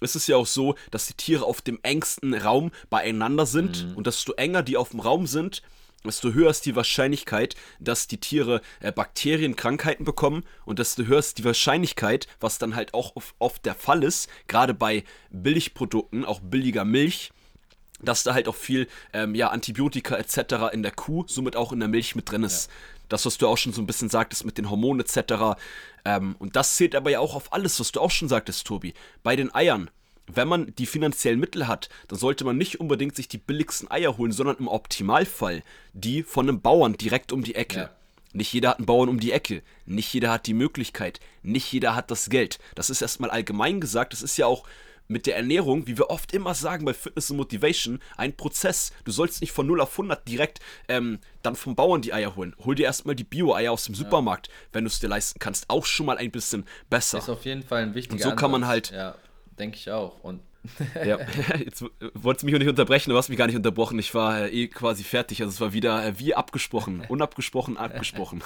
ist 0.00 0.16
es 0.16 0.26
ja 0.26 0.36
auch 0.36 0.46
so, 0.46 0.74
dass 0.90 1.06
die 1.06 1.14
Tiere 1.14 1.44
auf 1.44 1.60
dem 1.60 1.78
engsten 1.82 2.34
Raum 2.34 2.70
beieinander 2.88 3.46
sind 3.46 3.86
mhm. 3.86 3.96
und 3.96 4.06
desto 4.06 4.32
enger 4.32 4.62
die 4.62 4.76
auf 4.76 4.90
dem 4.90 5.00
Raum 5.00 5.26
sind, 5.26 5.62
desto 6.04 6.32
höher 6.32 6.50
ist 6.50 6.66
die 6.66 6.76
Wahrscheinlichkeit, 6.76 7.56
dass 7.78 8.06
die 8.06 8.18
Tiere 8.18 8.62
äh, 8.80 8.92
Bakterien, 8.92 9.56
Krankheiten 9.56 10.04
bekommen 10.04 10.44
und 10.64 10.78
desto 10.78 11.04
höher 11.04 11.18
ist 11.18 11.38
die 11.38 11.44
Wahrscheinlichkeit, 11.44 12.26
was 12.40 12.58
dann 12.58 12.74
halt 12.74 12.94
auch 12.94 13.14
oft 13.38 13.64
der 13.66 13.74
Fall 13.74 14.02
ist, 14.04 14.28
gerade 14.48 14.74
bei 14.74 15.04
Billigprodukten, 15.30 16.24
auch 16.24 16.40
billiger 16.40 16.84
Milch, 16.84 17.32
dass 18.02 18.22
da 18.22 18.34
halt 18.34 18.48
auch 18.48 18.54
viel 18.54 18.88
ähm, 19.12 19.34
ja, 19.34 19.48
Antibiotika 19.48 20.16
etc. 20.16 20.72
in 20.72 20.82
der 20.82 20.92
Kuh, 20.92 21.24
somit 21.26 21.56
auch 21.56 21.72
in 21.72 21.80
der 21.80 21.88
Milch 21.88 22.14
mit 22.14 22.30
drin 22.30 22.42
ist. 22.42 22.66
Ja. 22.66 22.72
Das, 23.10 23.26
was 23.26 23.38
du 23.38 23.48
auch 23.48 23.58
schon 23.58 23.72
so 23.72 23.82
ein 23.82 23.86
bisschen 23.86 24.08
sagtest 24.08 24.44
mit 24.44 24.56
den 24.56 24.70
Hormonen 24.70 25.04
etc. 25.04 25.58
Ähm, 26.04 26.36
und 26.38 26.56
das 26.56 26.76
zählt 26.76 26.94
aber 26.94 27.10
ja 27.10 27.20
auch 27.20 27.34
auf 27.34 27.52
alles, 27.52 27.78
was 27.80 27.92
du 27.92 28.00
auch 28.00 28.10
schon 28.10 28.28
sagtest, 28.28 28.66
Tobi. 28.66 28.94
Bei 29.22 29.36
den 29.36 29.54
Eiern. 29.54 29.90
Wenn 30.36 30.48
man 30.48 30.74
die 30.76 30.86
finanziellen 30.86 31.40
Mittel 31.40 31.68
hat, 31.68 31.88
dann 32.08 32.18
sollte 32.18 32.44
man 32.44 32.56
nicht 32.56 32.80
unbedingt 32.80 33.16
sich 33.16 33.28
die 33.28 33.38
billigsten 33.38 33.90
Eier 33.90 34.16
holen, 34.16 34.32
sondern 34.32 34.56
im 34.58 34.68
Optimalfall 34.68 35.62
die 35.92 36.22
von 36.22 36.48
einem 36.48 36.60
Bauern 36.60 36.94
direkt 36.94 37.32
um 37.32 37.42
die 37.42 37.54
Ecke. 37.54 37.76
Ja. 37.76 37.90
Nicht 38.32 38.52
jeder 38.52 38.70
hat 38.70 38.78
einen 38.78 38.86
Bauern 38.86 39.08
um 39.08 39.18
die 39.18 39.32
Ecke. 39.32 39.62
Nicht 39.86 40.12
jeder 40.12 40.30
hat 40.30 40.46
die 40.46 40.54
Möglichkeit. 40.54 41.18
Nicht 41.42 41.72
jeder 41.72 41.96
hat 41.96 42.10
das 42.10 42.30
Geld. 42.30 42.58
Das 42.76 42.88
ist 42.88 43.02
erstmal 43.02 43.30
allgemein 43.30 43.80
gesagt. 43.80 44.12
Das 44.12 44.22
ist 44.22 44.36
ja 44.36 44.46
auch 44.46 44.64
mit 45.10 45.26
der 45.26 45.36
Ernährung, 45.36 45.88
wie 45.88 45.98
wir 45.98 46.08
oft 46.08 46.32
immer 46.32 46.54
sagen 46.54 46.84
bei 46.84 46.94
Fitness 46.94 47.30
und 47.32 47.38
Motivation, 47.38 48.00
ein 48.16 48.36
Prozess. 48.36 48.92
Du 49.04 49.10
sollst 49.10 49.40
nicht 49.40 49.50
von 49.50 49.66
0 49.66 49.80
auf 49.80 49.90
100 49.90 50.26
direkt 50.26 50.60
ähm, 50.88 51.18
dann 51.42 51.56
vom 51.56 51.74
Bauern 51.74 52.00
die 52.00 52.14
Eier 52.14 52.36
holen. 52.36 52.54
Hol 52.64 52.76
dir 52.76 52.84
erstmal 52.84 53.16
die 53.16 53.24
Bio-Eier 53.24 53.72
aus 53.72 53.84
dem 53.84 53.94
ja. 53.94 53.98
Supermarkt, 53.98 54.48
wenn 54.72 54.84
du 54.84 54.88
es 54.88 55.00
dir 55.00 55.08
leisten 55.08 55.40
kannst. 55.40 55.68
Auch 55.68 55.84
schon 55.84 56.06
mal 56.06 56.16
ein 56.16 56.30
bisschen 56.30 56.64
besser. 56.88 57.18
Ist 57.18 57.28
auf 57.28 57.44
jeden 57.44 57.64
Fall 57.64 57.82
ein 57.82 57.94
wichtiger 57.96 58.24
Und 58.24 58.30
so 58.30 58.36
kann 58.36 58.52
man 58.52 58.68
halt. 58.68 58.92
Ja, 58.92 59.16
denke 59.60 59.76
ich 59.76 59.90
auch. 59.90 60.18
Und 60.22 60.40
ja, 60.94 61.18
jetzt 61.64 61.84
wolltest 62.14 62.42
du 62.42 62.46
mich 62.46 62.54
auch 62.54 62.58
nicht 62.58 62.68
unterbrechen, 62.68 63.10
du 63.10 63.16
hast 63.16 63.28
mich 63.28 63.38
gar 63.38 63.46
nicht 63.46 63.56
unterbrochen. 63.56 63.98
Ich 63.98 64.14
war 64.14 64.40
äh, 64.40 64.50
eh 64.50 64.68
quasi 64.68 65.04
fertig. 65.04 65.40
Also 65.42 65.52
es 65.52 65.60
war 65.60 65.72
wieder 65.72 66.04
äh, 66.04 66.18
wie 66.18 66.34
abgesprochen. 66.34 67.04
Unabgesprochen, 67.08 67.76
abgesprochen. 67.76 68.42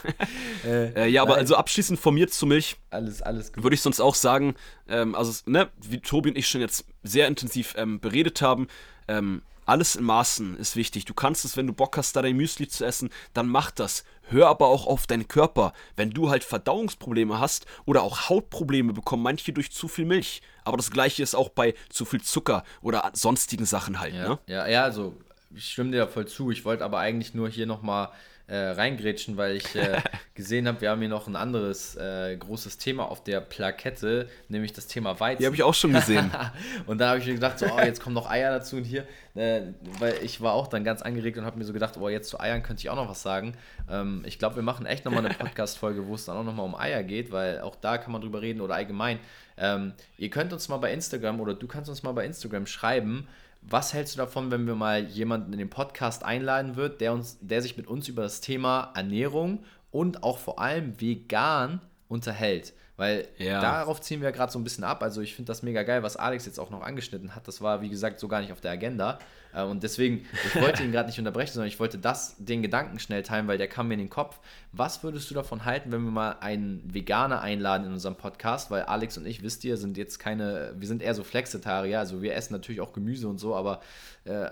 äh 0.65 1.09
ja, 1.09 1.23
aber 1.23 1.33
nein. 1.33 1.41
also 1.41 1.57
abschließend 1.57 1.99
von 1.99 2.15
mir 2.15 2.29
zu 2.29 2.47
Milch. 2.47 2.77
Alles, 2.91 3.23
alles 3.23 3.53
gut. 3.53 3.65
Würde 3.65 3.75
ich 3.75 3.81
sonst 3.81 4.01
auch 4.01 4.15
sagen, 4.15 4.55
ähm, 4.89 5.15
also, 5.15 5.33
ne, 5.47 5.69
wie 5.81 6.01
Tobi 6.01 6.31
und 6.31 6.39
ich 6.39 6.49
schon 6.49 6.61
jetzt 6.61 6.87
sehr 7.03 7.27
intensiv 7.27 7.75
ähm, 7.77 8.01
beredet 8.01 8.43
haben, 8.43 8.69
ähm, 9.09 9.43
alles 9.67 9.97
in 9.97 10.05
Maßen 10.05 10.59
ist 10.59 10.77
wichtig. 10.77 11.07
Du 11.07 11.15
kannst 11.15 11.45
es, 11.45 11.57
wenn 11.57 11.67
du 11.67 11.73
Bock 11.73 11.97
hast, 11.97 12.15
da 12.17 12.23
dein 12.23 12.37
Müsli 12.37 12.69
zu 12.69 12.85
essen, 12.85 13.09
dann 13.33 13.49
mach 13.49 13.71
das. 13.71 14.05
Hör 14.29 14.49
aber 14.49 14.69
auch 14.69 14.87
auf 14.87 15.07
deinen 15.07 15.27
Körper. 15.27 15.73
Wenn 15.97 16.11
du 16.11 16.31
halt 16.31 16.45
Verdauungsprobleme 16.45 17.39
hast 17.39 17.67
oder 17.87 18.03
auch 18.03 18.29
Hautprobleme 18.29 18.93
bekommen 18.93 19.23
manche 19.23 19.53
durch 19.53 19.73
zu 19.73 19.89
viel 19.89 20.05
Milch. 20.05 20.43
Aber 20.65 20.77
das 20.77 20.91
gleiche 20.91 21.23
ist 21.23 21.35
auch 21.35 21.51
bei 21.51 21.75
zu 21.91 22.05
viel 22.05 22.23
Zucker 22.23 22.65
oder 22.81 23.11
sonstigen 23.13 23.67
Sachen 23.67 24.01
halt. 24.01 24.15
Ja, 24.15 24.29
ne? 24.29 24.39
ja, 24.47 24.67
ja, 24.67 24.83
also 24.85 25.15
ich 25.55 25.71
stimme 25.71 25.93
dir 25.93 26.09
voll 26.09 26.27
zu. 26.27 26.51
Ich 26.51 26.65
wollte 26.65 26.85
aber 26.85 26.99
eigentlich 26.99 27.35
nur 27.35 27.49
hier 27.49 27.67
nochmal 27.67 28.09
äh, 28.47 28.57
reingrätschen, 28.57 29.37
weil 29.37 29.57
ich 29.57 29.75
äh, 29.75 30.01
gesehen 30.35 30.69
habe, 30.69 30.81
wir 30.83 30.91
haben 30.91 31.01
hier 31.01 31.09
noch 31.09 31.27
ein 31.27 31.37
anderes 31.37 31.97
äh, 31.97 32.37
großes 32.37 32.77
Thema 32.77 33.05
auf 33.05 33.25
der 33.25 33.41
Plakette, 33.41 34.29
nämlich 34.49 34.73
das 34.73 34.87
Thema 34.87 35.19
Weizen. 35.19 35.41
Die 35.41 35.47
habe 35.47 35.57
ich 35.57 35.63
auch 35.63 35.75
schon 35.75 35.93
gesehen. 35.93 36.31
und 36.87 36.99
da 36.99 37.09
habe 37.09 37.21
ich 37.21 37.27
mir 37.27 37.35
gedacht, 37.35 37.59
so, 37.59 37.67
oh, 37.67 37.81
jetzt 37.81 38.03
kommen 38.03 38.15
noch 38.15 38.31
Eier 38.31 38.51
dazu 38.51 38.77
und 38.77 38.85
hier, 38.85 39.07
äh, 39.35 39.63
weil 39.99 40.17
ich 40.23 40.41
war 40.43 40.53
auch 40.53 40.67
dann 40.67 40.85
ganz 40.85 41.01
angeregt 41.01 41.39
und 41.39 41.47
habe 41.47 41.59
mir 41.59 41.65
so 41.65 41.73
gedacht, 41.73 41.97
oh, 41.99 42.09
jetzt 42.09 42.29
zu 42.29 42.39
Eiern 42.39 42.63
könnte 42.63 42.81
ich 42.81 42.91
auch 42.91 42.97
noch 42.97 43.09
was 43.09 43.23
sagen. 43.23 43.55
Ähm, 43.91 44.23
ich 44.27 44.39
glaube, 44.39 44.57
wir 44.57 44.63
machen 44.63 44.85
echt 44.85 45.07
nochmal 45.07 45.25
eine 45.25 45.35
Podcast-Folge, 45.39 46.07
wo 46.07 46.15
es 46.15 46.27
dann 46.27 46.37
auch 46.37 46.45
nochmal 46.45 46.67
um 46.67 46.75
Eier 46.75 47.03
geht, 47.03 47.33
weil 47.33 47.61
auch 47.61 47.77
da 47.77 47.97
kann 47.97 48.13
man 48.13 48.21
drüber 48.21 48.43
reden 48.43 48.61
oder 48.61 48.75
allgemein. 48.75 49.21
Ähm, 49.57 49.95
ihr 50.19 50.29
könnt 50.31 50.53
uns 50.53 50.69
mal 50.69 50.79
bei 50.79 50.93
Instagram 50.93 51.41
oder 51.41 51.55
du 51.55 51.67
kannst 51.67 51.89
uns 51.89 52.03
mal 52.03 52.13
bei 52.13 52.27
Instagram 52.27 52.67
schreiben, 52.67 53.27
was 53.69 53.95
hältst 53.95 54.15
du 54.15 54.19
davon, 54.19 54.51
wenn 54.51 54.67
wir 54.67 54.75
mal 54.75 55.05
jemanden 55.05 55.53
in 55.53 55.59
den 55.59 55.71
Podcast 55.71 56.25
einladen 56.25 56.77
wird, 56.77 57.01
der 57.01 57.13
uns, 57.13 57.39
der 57.41 57.63
sich 57.63 57.77
mit 57.77 57.87
uns 57.87 58.09
über 58.09 58.23
das 58.23 58.41
Thema 58.41 58.93
Ernährung 58.95 59.65
und 59.91 60.23
auch 60.23 60.39
vor 60.39 60.59
allem 60.59 61.01
vegan 61.01 61.81
unterhält? 62.09 62.75
Weil 62.97 63.27
ja. 63.39 63.61
darauf 63.61 64.01
ziehen 64.01 64.23
wir 64.23 64.31
gerade 64.31 64.53
so 64.53 64.59
ein 64.59 64.65
bisschen 64.65 64.85
ab. 64.85 65.03
Also 65.03 65.21
ich 65.21 65.35
finde 65.35 65.49
das 65.49 65.65
mega 65.65 65.83
geil, 65.83 66.05
was 66.05 66.17
Alex 66.17 66.47
jetzt 66.47 66.61
auch 66.61 66.71
noch 66.71 66.83
angeschnitten 66.83 67.35
hat. 67.35 67.49
Das 67.49 67.61
war, 67.61 67.83
wie 67.83 67.89
gesagt, 67.89 68.21
so 68.21 68.29
gar 68.29 68.41
nicht 68.41 68.53
auf 68.53 68.61
der 68.61 68.71
Agenda. 68.71 69.19
Äh, 69.53 69.65
und 69.65 69.83
deswegen, 69.83 70.25
ich 70.47 70.63
wollte 70.63 70.85
ihn 70.85 70.93
gerade 70.93 71.09
nicht 71.09 71.19
unterbrechen, 71.19 71.55
sondern 71.55 71.67
ich 71.67 71.81
wollte 71.81 71.99
das, 71.99 72.37
den 72.39 72.63
Gedanken 72.63 73.01
schnell 73.01 73.25
teilen, 73.25 73.49
weil 73.49 73.59
der 73.59 73.67
kam 73.67 73.89
mir 73.89 73.95
in 73.95 74.01
den 74.01 74.11
Kopf. 74.11 74.39
Was 74.71 75.03
würdest 75.03 75.29
du 75.29 75.35
davon 75.35 75.65
halten, 75.65 75.91
wenn 75.91 76.05
wir 76.05 76.13
mal 76.13 76.37
einen 76.41 76.83
Veganer 76.95 77.41
einladen 77.41 77.87
in 77.87 77.93
unserem 77.93 78.15
Podcast? 78.15 78.71
Weil 78.71 78.83
Alex 78.83 79.19
und 79.19 79.27
ich, 79.27 79.43
wisst 79.43 79.65
ihr, 79.65 79.77
sind 79.77 79.97
jetzt 79.97 80.21
keine, 80.21 80.73
wir 80.77 80.87
sind 80.87 81.03
eher 81.03 81.15
so 81.15 81.25
Flexitarier, 81.25 81.99
also 81.99 82.23
wir 82.23 82.37
essen 82.37 82.53
natürlich 82.53 82.81
auch 82.81 82.93
Gemüse 82.93 83.27
und 83.27 83.39
so, 83.39 83.57
aber 83.57 83.81
äh, 84.23 84.51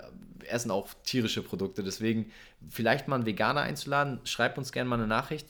essen 0.48 0.72
auch 0.72 0.88
tierische 1.04 1.42
Produkte. 1.42 1.84
Deswegen 1.84 2.32
vielleicht 2.68 3.06
mal 3.06 3.16
einen 3.16 3.26
Veganer 3.26 3.60
einzuladen, 3.60 4.18
schreib 4.24 4.58
uns 4.58 4.72
gerne 4.72 4.90
mal 4.90 4.96
eine 4.96 5.06
Nachricht 5.06 5.46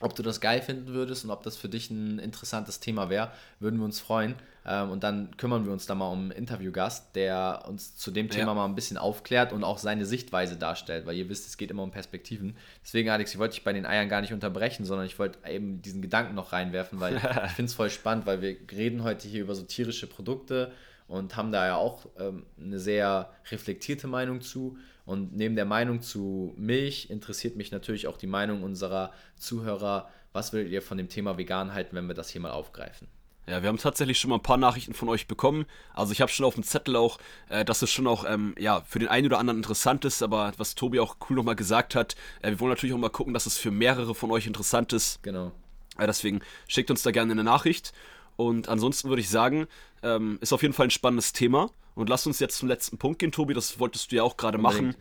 ob 0.00 0.14
du 0.14 0.22
das 0.22 0.40
geil 0.40 0.62
finden 0.62 0.88
würdest 0.88 1.24
und 1.24 1.30
ob 1.30 1.42
das 1.42 1.56
für 1.56 1.68
dich 1.68 1.90
ein 1.90 2.18
interessantes 2.18 2.80
Thema 2.80 3.08
wäre, 3.10 3.30
würden 3.60 3.78
wir 3.78 3.84
uns 3.84 4.00
freuen. 4.00 4.34
Ähm, 4.66 4.90
und 4.90 5.04
dann 5.04 5.36
kümmern 5.36 5.64
wir 5.64 5.72
uns 5.72 5.86
da 5.86 5.94
mal 5.94 6.08
um 6.08 6.22
einen 6.22 6.30
Interviewgast, 6.32 7.14
der 7.14 7.64
uns 7.68 7.96
zu 7.96 8.10
dem 8.10 8.28
Thema 8.28 8.48
ja. 8.48 8.54
mal 8.54 8.64
ein 8.64 8.74
bisschen 8.74 8.98
aufklärt 8.98 9.52
und 9.52 9.64
auch 9.64 9.78
seine 9.78 10.04
Sichtweise 10.04 10.56
darstellt, 10.56 11.06
weil 11.06 11.16
ihr 11.16 11.28
wisst, 11.28 11.46
es 11.46 11.56
geht 11.56 11.70
immer 11.70 11.84
um 11.84 11.92
Perspektiven. 11.92 12.56
Deswegen, 12.84 13.10
Alex, 13.10 13.32
ich 13.32 13.38
wollte 13.38 13.54
dich 13.54 13.64
bei 13.64 13.72
den 13.72 13.86
Eiern 13.86 14.08
gar 14.08 14.20
nicht 14.20 14.32
unterbrechen, 14.32 14.84
sondern 14.84 15.06
ich 15.06 15.18
wollte 15.18 15.38
eben 15.48 15.82
diesen 15.82 16.02
Gedanken 16.02 16.34
noch 16.34 16.52
reinwerfen, 16.52 17.00
weil 17.00 17.16
ich 17.46 17.52
finde 17.52 17.70
es 17.70 17.74
voll 17.74 17.90
spannend, 17.90 18.26
weil 18.26 18.42
wir 18.42 18.56
reden 18.72 19.04
heute 19.04 19.28
hier 19.28 19.42
über 19.42 19.54
so 19.54 19.62
tierische 19.62 20.06
Produkte 20.08 20.72
und 21.08 21.36
haben 21.36 21.52
da 21.52 21.66
ja 21.66 21.76
auch 21.76 22.06
ähm, 22.18 22.46
eine 22.60 22.78
sehr 22.78 23.30
reflektierte 23.50 24.06
Meinung 24.06 24.40
zu. 24.40 24.78
Und 25.04 25.36
neben 25.36 25.54
der 25.54 25.66
Meinung 25.66 26.02
zu 26.02 26.52
Milch 26.56 27.10
interessiert 27.10 27.56
mich 27.56 27.70
natürlich 27.70 28.08
auch 28.08 28.16
die 28.16 28.26
Meinung 28.26 28.62
unserer 28.62 29.12
Zuhörer. 29.36 30.08
Was 30.32 30.52
würdet 30.52 30.72
ihr 30.72 30.82
von 30.82 30.98
dem 30.98 31.08
Thema 31.08 31.38
vegan 31.38 31.72
halten, 31.72 31.94
wenn 31.94 32.08
wir 32.08 32.14
das 32.14 32.28
hier 32.28 32.40
mal 32.40 32.50
aufgreifen? 32.50 33.08
Ja, 33.48 33.62
wir 33.62 33.68
haben 33.68 33.78
tatsächlich 33.78 34.18
schon 34.18 34.30
mal 34.30 34.36
ein 34.36 34.42
paar 34.42 34.56
Nachrichten 34.56 34.92
von 34.92 35.08
euch 35.08 35.28
bekommen. 35.28 35.66
Also 35.94 36.10
ich 36.10 36.20
habe 36.20 36.32
schon 36.32 36.44
auf 36.44 36.54
dem 36.54 36.64
Zettel 36.64 36.96
auch, 36.96 37.18
äh, 37.48 37.64
dass 37.64 37.80
es 37.82 37.90
schon 37.90 38.08
auch 38.08 38.24
ähm, 38.28 38.56
ja, 38.58 38.80
für 38.80 38.98
den 38.98 39.06
einen 39.06 39.28
oder 39.28 39.38
anderen 39.38 39.58
interessant 39.58 40.04
ist, 40.04 40.22
aber 40.22 40.52
was 40.56 40.74
Tobi 40.74 40.98
auch 40.98 41.16
cool 41.30 41.36
nochmal 41.36 41.54
gesagt 41.54 41.94
hat, 41.94 42.16
äh, 42.42 42.50
wir 42.50 42.58
wollen 42.58 42.70
natürlich 42.70 42.94
auch 42.94 42.98
mal 42.98 43.08
gucken, 43.08 43.32
dass 43.34 43.46
es 43.46 43.56
für 43.56 43.70
mehrere 43.70 44.16
von 44.16 44.32
euch 44.32 44.48
interessant 44.48 44.92
ist. 44.92 45.22
Genau. 45.22 45.52
Äh, 45.96 46.06
deswegen 46.08 46.40
schickt 46.66 46.90
uns 46.90 47.04
da 47.04 47.12
gerne 47.12 47.32
eine 47.32 47.44
Nachricht. 47.44 47.92
Und 48.36 48.68
ansonsten 48.68 49.08
würde 49.08 49.20
ich 49.20 49.30
sagen, 49.30 49.66
ähm, 50.02 50.38
ist 50.40 50.52
auf 50.52 50.62
jeden 50.62 50.74
Fall 50.74 50.86
ein 50.86 50.90
spannendes 50.90 51.32
Thema. 51.32 51.70
Und 51.94 52.08
lass 52.10 52.26
uns 52.26 52.38
jetzt 52.38 52.58
zum 52.58 52.68
letzten 52.68 52.98
Punkt 52.98 53.18
gehen, 53.18 53.32
Tobi. 53.32 53.54
Das 53.54 53.78
wolltest 53.80 54.12
du 54.12 54.16
ja 54.16 54.22
auch 54.22 54.36
gerade 54.36 54.58
machen. 54.58 54.94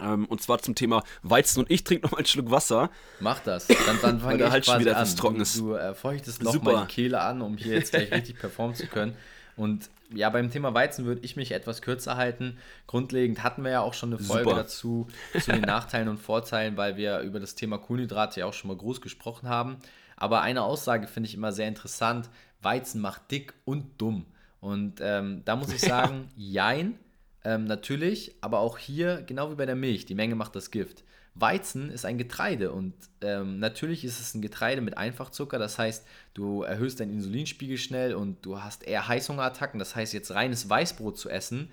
Ähm, 0.00 0.24
und 0.26 0.42
zwar 0.42 0.58
zum 0.60 0.74
Thema 0.74 1.02
Weizen. 1.22 1.60
Und 1.60 1.70
ich 1.70 1.84
trinke 1.84 2.06
noch 2.06 2.12
mal 2.12 2.18
einen 2.18 2.26
Schluck 2.26 2.50
Wasser. 2.50 2.90
Mach 3.20 3.40
das. 3.40 3.66
Dann, 3.66 3.98
dann 4.00 4.20
fange 4.20 4.44
ich 4.44 4.50
halt 4.50 4.66
schon 4.66 4.80
wieder 4.80 4.96
an. 4.96 5.02
etwas 5.02 5.14
trocken 5.16 5.40
ist. 5.40 5.58
Du, 5.58 5.68
du 5.68 5.74
äh, 5.74 5.94
feuchtest 5.94 6.42
noch 6.42 6.52
Super. 6.52 6.72
mal 6.72 6.86
die 6.86 6.92
Kehle 6.92 7.20
an, 7.20 7.42
um 7.42 7.56
hier 7.56 7.74
jetzt 7.74 7.92
gleich 7.92 8.10
richtig 8.12 8.38
performen 8.38 8.74
zu 8.74 8.86
können. 8.86 9.14
Und 9.56 9.90
ja, 10.12 10.30
beim 10.30 10.50
Thema 10.50 10.74
Weizen 10.74 11.04
würde 11.04 11.20
ich 11.22 11.36
mich 11.36 11.52
etwas 11.52 11.82
kürzer 11.82 12.16
halten. 12.16 12.56
Grundlegend 12.86 13.42
hatten 13.42 13.62
wir 13.62 13.70
ja 13.70 13.80
auch 13.82 13.94
schon 13.94 14.12
eine 14.12 14.22
Folge 14.22 14.44
Super. 14.44 14.56
dazu, 14.56 15.06
zu 15.38 15.52
den 15.52 15.60
Nachteilen 15.66 16.08
und 16.08 16.18
Vorteilen, 16.18 16.76
weil 16.76 16.96
wir 16.96 17.20
über 17.20 17.38
das 17.38 17.54
Thema 17.54 17.78
Kohlenhydrate 17.78 18.40
ja 18.40 18.46
auch 18.46 18.54
schon 18.54 18.68
mal 18.68 18.76
groß 18.76 19.00
gesprochen 19.00 19.48
haben. 19.48 19.76
Aber 20.20 20.42
eine 20.42 20.62
Aussage 20.62 21.08
finde 21.08 21.28
ich 21.28 21.34
immer 21.34 21.50
sehr 21.50 21.66
interessant: 21.66 22.30
Weizen 22.62 23.00
macht 23.00 23.30
dick 23.32 23.54
und 23.64 24.00
dumm. 24.00 24.26
Und 24.60 25.00
ähm, 25.00 25.42
da 25.44 25.56
muss 25.56 25.72
ich 25.72 25.80
sagen, 25.80 26.28
jein, 26.36 26.96
ähm, 27.44 27.64
natürlich, 27.64 28.36
aber 28.40 28.60
auch 28.60 28.78
hier, 28.78 29.22
genau 29.22 29.50
wie 29.50 29.56
bei 29.56 29.66
der 29.66 29.74
Milch, 29.74 30.06
die 30.06 30.14
Menge 30.14 30.36
macht 30.36 30.54
das 30.54 30.70
Gift. 30.70 31.02
Weizen 31.34 31.90
ist 31.90 32.04
ein 32.04 32.18
Getreide 32.18 32.72
und 32.72 32.92
ähm, 33.22 33.60
natürlich 33.60 34.04
ist 34.04 34.20
es 34.20 34.34
ein 34.34 34.42
Getreide 34.42 34.80
mit 34.80 34.98
Einfachzucker, 34.98 35.58
das 35.58 35.78
heißt, 35.78 36.04
du 36.34 36.62
erhöhst 36.62 37.00
deinen 37.00 37.12
Insulinspiegel 37.12 37.78
schnell 37.78 38.14
und 38.14 38.44
du 38.44 38.60
hast 38.60 38.82
eher 38.82 39.06
Heißhungerattacken, 39.06 39.78
das 39.78 39.94
heißt, 39.94 40.12
jetzt 40.12 40.32
reines 40.32 40.68
Weißbrot 40.68 41.16
zu 41.16 41.30
essen, 41.30 41.70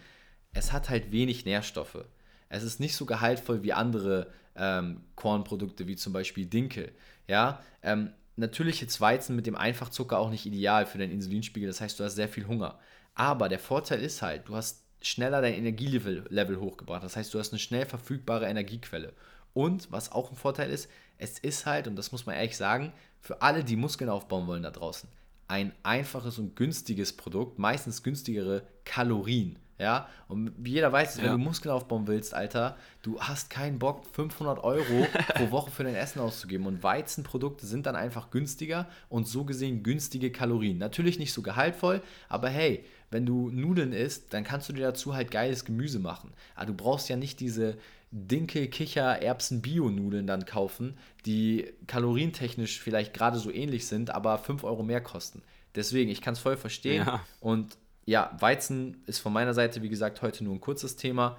es 0.54 0.72
hat 0.72 0.90
halt 0.90 1.12
wenig 1.12 1.44
Nährstoffe. 1.46 2.06
Es 2.50 2.64
ist 2.64 2.80
nicht 2.80 2.96
so 2.96 3.06
gehaltvoll 3.06 3.64
wie 3.64 3.74
andere 3.74 4.32
ähm, 4.56 5.02
Kornprodukte, 5.16 5.88
wie 5.88 5.96
zum 5.96 6.14
Beispiel 6.14 6.46
Dinkel. 6.46 6.92
Ja, 7.28 7.62
ähm, 7.84 8.12
natürlich 8.38 8.82
ist 8.82 9.02
Weizen 9.02 9.36
mit 9.36 9.46
dem 9.46 9.56
Einfachzucker 9.56 10.18
auch 10.18 10.30
nicht 10.30 10.46
ideal 10.46 10.86
für 10.86 10.98
deinen 10.98 11.12
Insulinspiegel, 11.12 11.68
das 11.68 11.82
heißt, 11.82 12.00
du 12.00 12.04
hast 12.04 12.16
sehr 12.16 12.30
viel 12.30 12.48
Hunger. 12.48 12.80
Aber 13.16 13.50
der 13.50 13.60
Vorteil 13.60 14.02
ist 14.02 14.22
halt, 14.22 14.48
du 14.48 14.56
hast 14.56 14.84
schneller 15.02 15.42
dein 15.42 15.54
Energielevel 15.54 16.26
Level 16.30 16.60
hochgebracht. 16.60 17.04
Das 17.04 17.16
heißt, 17.16 17.34
du 17.34 17.40
hast 17.40 17.52
eine 17.52 17.60
schnell 17.60 17.86
verfügbare 17.86 18.48
Energiequelle. 18.48 19.14
Und 19.54 19.92
was 19.92 20.12
auch 20.12 20.30
ein 20.30 20.38
Vorteil 20.38 20.70
ist, 20.70 20.90
es 21.18 21.40
ist 21.40 21.66
halt, 21.66 21.88
und 21.88 21.96
das 21.96 22.12
muss 22.12 22.26
man 22.26 22.36
ehrlich 22.36 22.58
sagen, 22.58 22.94
für 23.20 23.42
alle, 23.42 23.64
die 23.64 23.76
Muskeln 23.76 24.10
aufbauen 24.10 24.48
wollen 24.48 24.64
da 24.64 24.72
draußen, 24.72 25.10
ein 25.48 25.72
einfaches 25.84 26.38
und 26.38 26.56
günstiges 26.56 27.14
Produkt, 27.14 27.58
meistens 27.58 28.04
günstigere 28.04 28.68
Kalorien. 28.86 29.58
Ja, 29.80 30.08
und 30.28 30.54
wie 30.58 30.72
jeder 30.72 30.92
weiß, 30.92 31.18
wenn 31.20 31.26
Ja. 31.26 31.32
du 31.34 31.38
Muskeln 31.38 31.72
aufbauen 31.74 32.08
willst, 32.08 32.34
Alter, 32.34 32.78
du 33.04 33.20
hast 33.20 33.50
keinen 33.52 33.78
Bock, 33.78 34.06
500 34.14 34.64
Euro 34.64 35.06
pro 35.36 35.52
Woche 35.52 35.70
für 35.70 35.84
dein 35.84 35.94
Essen 35.94 36.20
auszugeben. 36.20 36.66
Und 36.66 36.82
Weizenprodukte 36.82 37.66
sind 37.68 37.86
dann 37.86 37.96
einfach 37.96 38.32
günstiger 38.32 38.88
und 39.10 39.28
so 39.28 39.46
gesehen 39.46 39.84
günstige 39.84 40.32
Kalorien. 40.32 40.80
Natürlich 40.80 41.20
nicht 41.20 41.32
so 41.32 41.44
gehaltvoll, 41.44 42.02
aber 42.28 42.50
hey, 42.50 42.86
wenn 43.12 43.26
du 43.26 43.50
Nudeln 43.52 43.94
isst, 43.94 44.34
dann 44.34 44.44
kannst 44.44 44.68
du 44.68 44.74
dir 44.74 44.82
dazu 44.88 45.14
halt 45.14 45.30
geiles 45.32 45.64
Gemüse 45.64 46.00
machen. 46.00 46.34
Aber 46.56 46.66
du 46.66 46.74
brauchst 46.74 47.08
ja 47.08 47.16
nicht 47.16 47.40
diese 47.40 47.78
Dinkel, 48.12 48.68
Kicher, 48.68 49.22
Erbsen, 49.22 49.62
Bio-Nudeln 49.62 50.28
dann 50.28 50.46
kaufen, 50.46 50.98
die 51.26 51.72
kalorientechnisch 51.88 52.80
vielleicht 52.80 53.14
gerade 53.14 53.38
so 53.38 53.52
ähnlich 53.52 53.86
sind, 53.88 54.10
aber 54.10 54.38
5 54.40 54.64
Euro 54.64 54.82
mehr 54.84 55.02
kosten. 55.02 55.42
Deswegen, 55.76 56.10
ich 56.10 56.22
kann 56.22 56.34
es 56.34 56.40
voll 56.40 56.58
verstehen. 56.58 57.06
Ja. 57.06 57.22
Und 57.42 57.78
ja, 58.08 58.36
Weizen 58.40 59.04
ist 59.06 59.20
von 59.20 59.34
meiner 59.34 59.54
Seite, 59.54 59.84
wie 59.84 59.90
gesagt, 59.90 60.22
heute 60.22 60.44
nur 60.44 60.56
ein 60.56 60.62
kurzes 60.62 60.96
Thema. 60.96 61.38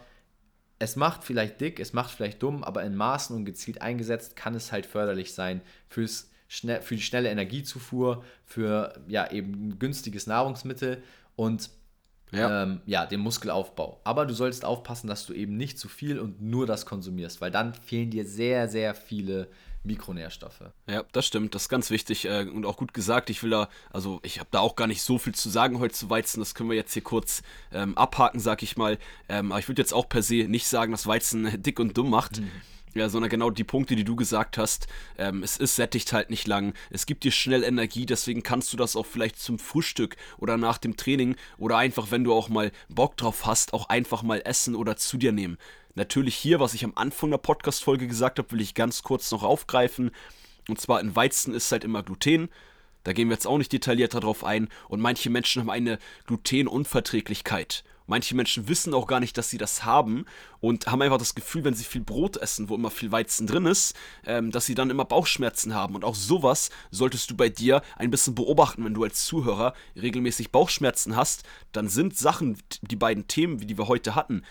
Es 0.78 0.96
macht 0.96 1.24
vielleicht 1.24 1.60
dick, 1.60 1.80
es 1.80 1.94
macht 1.94 2.10
vielleicht 2.10 2.42
dumm, 2.42 2.62
aber 2.62 2.84
in 2.84 2.94
Maßen 2.94 3.34
und 3.34 3.46
gezielt 3.46 3.80
eingesetzt 3.82 4.36
kann 4.36 4.54
es 4.54 4.70
halt 4.70 4.84
förderlich 4.86 5.32
sein 5.32 5.62
fürs 5.88 6.30
schnell, 6.46 6.82
für 6.82 6.94
die 6.94 7.02
schnelle 7.02 7.30
Energiezufuhr, 7.30 8.22
für 8.44 8.92
ja 9.08 9.30
eben 9.32 9.68
ein 9.68 9.78
günstiges 9.78 10.26
Nahrungsmittel 10.26 11.02
und 11.36 11.70
Ja. 12.32 12.64
ähm, 12.64 12.82
ja, 12.84 13.06
den 13.06 13.20
Muskelaufbau. 13.20 14.00
Aber 14.04 14.26
du 14.26 14.34
solltest 14.34 14.66
aufpassen, 14.66 15.08
dass 15.08 15.24
du 15.24 15.32
eben 15.32 15.56
nicht 15.56 15.78
zu 15.78 15.88
viel 15.88 16.20
und 16.20 16.42
nur 16.42 16.66
das 16.66 16.84
konsumierst, 16.84 17.40
weil 17.40 17.50
dann 17.50 17.72
fehlen 17.72 18.10
dir 18.10 18.26
sehr, 18.26 18.68
sehr 18.68 18.94
viele 18.94 19.48
Mikronährstoffe. 19.84 20.62
Ja, 20.86 21.04
das 21.12 21.26
stimmt, 21.26 21.54
das 21.54 21.62
ist 21.62 21.68
ganz 21.68 21.90
wichtig 21.90 22.26
äh, 22.26 22.46
und 22.52 22.66
auch 22.66 22.76
gut 22.76 22.94
gesagt. 22.94 23.30
Ich 23.30 23.42
will 23.42 23.50
da, 23.50 23.68
also 23.90 24.20
ich 24.22 24.38
habe 24.38 24.48
da 24.50 24.60
auch 24.60 24.76
gar 24.76 24.86
nicht 24.86 25.02
so 25.02 25.18
viel 25.18 25.34
zu 25.34 25.48
sagen 25.48 25.78
heute 25.78 25.94
zu 25.94 26.10
Weizen, 26.10 26.40
das 26.40 26.54
können 26.54 26.70
wir 26.70 26.76
jetzt 26.76 26.92
hier 26.92 27.02
kurz 27.02 27.42
ähm, 27.72 27.96
abhaken, 27.96 28.40
sag 28.40 28.62
ich 28.62 28.76
mal. 28.76 28.98
Ähm, 29.28 29.52
aber 29.52 29.60
ich 29.60 29.68
würde 29.68 29.82
jetzt 29.82 29.94
auch 29.94 30.08
per 30.08 30.22
se 30.22 30.46
nicht 30.48 30.66
sagen, 30.66 30.92
dass 30.92 31.06
Weizen 31.06 31.62
dick 31.62 31.80
und 31.80 31.96
dumm 31.96 32.10
macht. 32.10 32.42
Ja, 32.94 33.08
sondern 33.08 33.30
genau 33.30 33.50
die 33.50 33.64
Punkte, 33.64 33.96
die 33.96 34.04
du 34.04 34.16
gesagt 34.16 34.58
hast. 34.58 34.88
Ähm, 35.18 35.42
es 35.42 35.56
ist 35.56 35.76
sättigt 35.76 36.12
halt 36.12 36.30
nicht 36.30 36.46
lang. 36.46 36.74
Es 36.90 37.06
gibt 37.06 37.22
dir 37.22 37.30
schnell 37.30 37.62
Energie, 37.62 38.06
deswegen 38.06 38.42
kannst 38.42 38.72
du 38.72 38.76
das 38.76 38.96
auch 38.96 39.06
vielleicht 39.06 39.38
zum 39.38 39.58
Frühstück 39.58 40.16
oder 40.38 40.56
nach 40.56 40.78
dem 40.78 40.96
Training 40.96 41.36
oder 41.58 41.76
einfach, 41.76 42.10
wenn 42.10 42.24
du 42.24 42.32
auch 42.32 42.48
mal 42.48 42.72
Bock 42.88 43.16
drauf 43.16 43.46
hast, 43.46 43.72
auch 43.72 43.88
einfach 43.88 44.22
mal 44.22 44.40
essen 44.44 44.74
oder 44.74 44.96
zu 44.96 45.16
dir 45.16 45.32
nehmen. 45.32 45.58
Natürlich 45.98 46.36
hier, 46.36 46.60
was 46.60 46.74
ich 46.74 46.84
am 46.84 46.92
Anfang 46.94 47.32
der 47.32 47.38
Podcast-Folge 47.38 48.06
gesagt 48.06 48.38
habe, 48.38 48.52
will 48.52 48.60
ich 48.60 48.74
ganz 48.74 49.02
kurz 49.02 49.32
noch 49.32 49.42
aufgreifen. 49.42 50.12
Und 50.68 50.80
zwar 50.80 51.00
in 51.00 51.16
Weizen 51.16 51.52
ist 51.52 51.72
halt 51.72 51.82
immer 51.82 52.04
Gluten. 52.04 52.50
Da 53.02 53.12
gehen 53.12 53.28
wir 53.28 53.34
jetzt 53.34 53.48
auch 53.48 53.58
nicht 53.58 53.72
detaillierter 53.72 54.20
drauf 54.20 54.44
ein. 54.44 54.68
Und 54.88 55.00
manche 55.00 55.28
Menschen 55.28 55.60
haben 55.60 55.70
eine 55.70 55.98
Glutenunverträglichkeit. 56.26 57.82
Manche 58.06 58.36
Menschen 58.36 58.68
wissen 58.68 58.94
auch 58.94 59.08
gar 59.08 59.18
nicht, 59.18 59.36
dass 59.36 59.50
sie 59.50 59.58
das 59.58 59.84
haben 59.84 60.24
und 60.60 60.86
haben 60.86 61.02
einfach 61.02 61.18
das 61.18 61.34
Gefühl, 61.34 61.64
wenn 61.64 61.74
sie 61.74 61.82
viel 61.82 62.00
Brot 62.00 62.36
essen, 62.36 62.68
wo 62.68 62.76
immer 62.76 62.92
viel 62.92 63.10
Weizen 63.10 63.48
drin 63.48 63.66
ist, 63.66 63.96
ähm, 64.24 64.52
dass 64.52 64.66
sie 64.66 64.76
dann 64.76 64.90
immer 64.90 65.04
Bauchschmerzen 65.04 65.74
haben. 65.74 65.96
Und 65.96 66.04
auch 66.04 66.14
sowas 66.14 66.70
solltest 66.92 67.28
du 67.28 67.36
bei 67.36 67.48
dir 67.48 67.82
ein 67.96 68.12
bisschen 68.12 68.36
beobachten, 68.36 68.84
wenn 68.84 68.94
du 68.94 69.02
als 69.02 69.24
Zuhörer 69.24 69.74
regelmäßig 69.96 70.52
Bauchschmerzen 70.52 71.16
hast. 71.16 71.42
Dann 71.72 71.88
sind 71.88 72.16
Sachen, 72.16 72.56
die 72.82 72.96
beiden 72.96 73.26
Themen, 73.26 73.60
wie 73.60 73.66
die 73.66 73.76
wir 73.76 73.88
heute 73.88 74.14
hatten, 74.14 74.44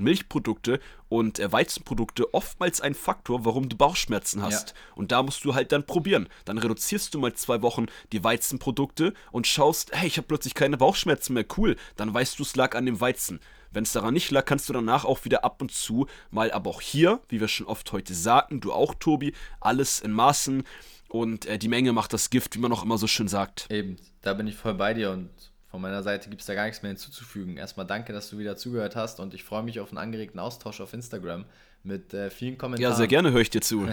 Milchprodukte 0.00 0.80
und 1.08 1.38
äh, 1.38 1.52
Weizenprodukte 1.52 2.34
oftmals 2.34 2.80
ein 2.80 2.94
Faktor, 2.94 3.44
warum 3.44 3.68
du 3.68 3.76
Bauchschmerzen 3.76 4.42
hast. 4.42 4.70
Ja. 4.70 4.74
Und 4.94 5.12
da 5.12 5.22
musst 5.22 5.44
du 5.44 5.54
halt 5.54 5.72
dann 5.72 5.86
probieren. 5.86 6.28
Dann 6.44 6.58
reduzierst 6.58 7.14
du 7.14 7.18
mal 7.18 7.32
zwei 7.34 7.62
Wochen 7.62 7.86
die 8.12 8.24
Weizenprodukte 8.24 9.14
und 9.32 9.46
schaust, 9.46 9.92
hey, 9.94 10.06
ich 10.06 10.16
habe 10.16 10.26
plötzlich 10.28 10.54
keine 10.54 10.76
Bauchschmerzen 10.76 11.34
mehr, 11.34 11.44
cool. 11.56 11.76
Dann 11.96 12.12
weißt 12.12 12.38
du, 12.38 12.42
es 12.42 12.56
lag 12.56 12.74
an 12.74 12.86
dem 12.86 13.00
Weizen. 13.00 13.40
Wenn 13.72 13.84
es 13.84 13.92
daran 13.92 14.14
nicht 14.14 14.30
lag, 14.30 14.44
kannst 14.44 14.68
du 14.68 14.72
danach 14.72 15.04
auch 15.04 15.24
wieder 15.24 15.44
ab 15.44 15.62
und 15.62 15.70
zu 15.70 16.06
mal, 16.30 16.50
aber 16.50 16.70
auch 16.70 16.80
hier, 16.80 17.20
wie 17.28 17.40
wir 17.40 17.48
schon 17.48 17.66
oft 17.66 17.92
heute 17.92 18.14
sagten, 18.14 18.60
du 18.60 18.72
auch, 18.72 18.94
Tobi, 18.94 19.32
alles 19.60 20.00
in 20.00 20.12
Maßen 20.12 20.64
und 21.08 21.46
äh, 21.46 21.58
die 21.58 21.68
Menge 21.68 21.92
macht 21.92 22.12
das 22.12 22.30
Gift, 22.30 22.56
wie 22.56 22.60
man 22.60 22.72
auch 22.72 22.82
immer 22.82 22.98
so 22.98 23.06
schön 23.06 23.28
sagt. 23.28 23.66
Eben, 23.70 23.96
da 24.22 24.34
bin 24.34 24.46
ich 24.46 24.56
voll 24.56 24.74
bei 24.74 24.94
dir 24.94 25.10
und 25.10 25.30
von 25.70 25.80
meiner 25.80 26.02
Seite 26.02 26.28
gibt 26.30 26.40
es 26.40 26.46
da 26.46 26.54
gar 26.54 26.64
nichts 26.64 26.82
mehr 26.82 26.90
hinzuzufügen. 26.90 27.56
Erstmal 27.56 27.86
danke, 27.86 28.12
dass 28.12 28.28
du 28.28 28.38
wieder 28.38 28.56
zugehört 28.56 28.96
hast 28.96 29.20
und 29.20 29.34
ich 29.34 29.44
freue 29.44 29.62
mich 29.62 29.78
auf 29.78 29.90
einen 29.90 29.98
angeregten 29.98 30.40
Austausch 30.40 30.80
auf 30.80 30.92
Instagram 30.92 31.44
mit 31.84 32.12
äh, 32.12 32.28
vielen 32.30 32.58
Kommentaren. 32.58 32.92
Ja, 32.92 32.96
sehr 32.96 33.06
gerne 33.06 33.30
höre 33.30 33.40
ich 33.40 33.50
dir 33.50 33.60
zu. 33.60 33.86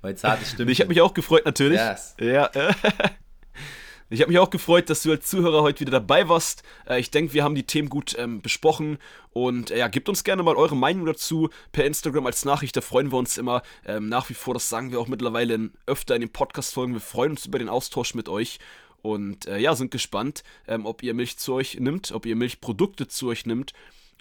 Weil 0.00 0.16
zartes 0.16 0.52
Stimmchen. 0.52 0.72
Ich 0.72 0.80
habe 0.80 0.88
mich 0.88 1.02
auch 1.02 1.12
gefreut, 1.12 1.44
natürlich. 1.44 1.78
Yes. 1.78 2.16
Ja, 2.18 2.50
ich 4.08 4.22
habe 4.22 4.32
mich 4.32 4.38
auch 4.38 4.48
gefreut, 4.48 4.88
dass 4.88 5.02
du 5.02 5.10
als 5.10 5.26
Zuhörer 5.28 5.60
heute 5.62 5.80
wieder 5.80 5.92
dabei 5.92 6.28
warst. 6.28 6.62
Äh, 6.88 6.98
ich 7.00 7.10
denke, 7.10 7.34
wir 7.34 7.44
haben 7.44 7.54
die 7.54 7.64
Themen 7.64 7.90
gut 7.90 8.16
ähm, 8.18 8.40
besprochen. 8.40 8.96
Und 9.32 9.70
äh, 9.70 9.78
ja, 9.78 9.88
gebt 9.88 10.08
uns 10.08 10.24
gerne 10.24 10.42
mal 10.42 10.56
eure 10.56 10.76
Meinung 10.76 11.04
dazu 11.04 11.50
per 11.72 11.84
Instagram 11.84 12.24
als 12.24 12.46
Nachricht. 12.46 12.74
Da 12.74 12.80
freuen 12.80 13.12
wir 13.12 13.18
uns 13.18 13.36
immer 13.36 13.62
ähm, 13.84 14.08
nach 14.08 14.30
wie 14.30 14.34
vor. 14.34 14.54
Das 14.54 14.70
sagen 14.70 14.90
wir 14.90 14.98
auch 14.98 15.08
mittlerweile 15.08 15.54
in, 15.54 15.72
öfter 15.86 16.14
in 16.14 16.22
den 16.22 16.32
Podcast-Folgen. 16.32 16.94
Wir 16.94 17.00
freuen 17.00 17.32
uns 17.32 17.44
über 17.44 17.58
den 17.58 17.68
Austausch 17.68 18.14
mit 18.14 18.30
euch. 18.30 18.58
Und 19.02 19.46
äh, 19.46 19.58
ja, 19.58 19.74
sind 19.74 19.90
gespannt, 19.90 20.42
ähm, 20.66 20.86
ob 20.86 21.02
ihr 21.02 21.14
Milch 21.14 21.38
zu 21.38 21.54
euch 21.54 21.78
nimmt, 21.78 22.12
ob 22.12 22.26
ihr 22.26 22.36
Milchprodukte 22.36 23.08
zu 23.08 23.28
euch 23.28 23.46
nimmt 23.46 23.72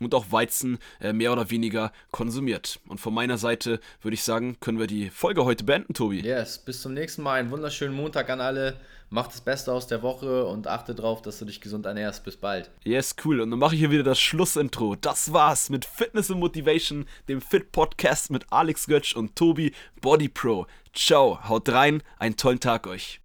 und 0.02 0.15
auch 0.15 0.32
Weizen 0.32 0.80
äh, 1.00 1.13
mehr 1.13 1.32
oder 1.32 1.50
weniger 1.50 1.92
konsumiert. 2.12 2.80
Und 2.88 3.00
von 3.00 3.13
meiner 3.13 3.38
Seite 3.38 3.80
würde 4.02 4.15
ich 4.15 4.24
sagen, 4.24 4.58
können 4.60 4.80
wir 4.80 4.88
die 4.88 5.10
Folge 5.10 5.46
heute 5.46 5.63
beenden, 5.63 5.94
Tobi. 5.94 6.22
Yes, 6.22 6.58
bis 6.58 6.82
zum 6.82 6.94
nächsten 6.94 7.22
Mal. 7.22 7.39
Einen 7.39 7.52
wunderschönen 7.52 7.96
Montag 7.96 8.30
an 8.30 8.42
alle. 8.42 8.80
Macht 9.12 9.32
das 9.32 9.42
Beste 9.42 9.74
aus 9.74 9.88
der 9.88 10.04
Woche 10.04 10.46
und 10.46 10.68
achte 10.68 10.94
darauf, 10.94 11.24
dass 11.24 11.39
du 11.39 11.46
dich 11.46 11.62
gesund 11.62 11.86
ernährst. 11.88 12.24
Bis 12.24 12.38
bald. 12.38 12.70
Yes, 12.84 13.15
cool. 13.26 13.42
Und 13.42 13.50
dann 13.50 13.60
mache 13.60 13.74
ich 13.74 13.80
hier 13.80 13.92
wieder 13.92 14.04
das 14.04 14.20
Schlussintro. 14.20 14.96
Das 14.96 15.34
war's 15.34 15.70
mit 15.70 15.86
Fitness 15.86 16.30
und 16.30 16.39
Motivation, 16.39 17.06
dem 17.28 17.42
Fit 17.42 17.72
Podcast 17.72 18.30
mit 18.30 18.46
Alex 18.52 18.86
Götsch 18.86 19.15
und 19.15 19.36
Tobi 19.36 19.74
Body 20.02 20.30
Pro. 20.30 20.68
Ciao, 20.94 21.39
haut 21.48 21.70
rein, 21.70 22.04
einen 22.20 22.38
tollen 22.38 22.60
Tag 22.60 22.86
euch. 22.86 23.20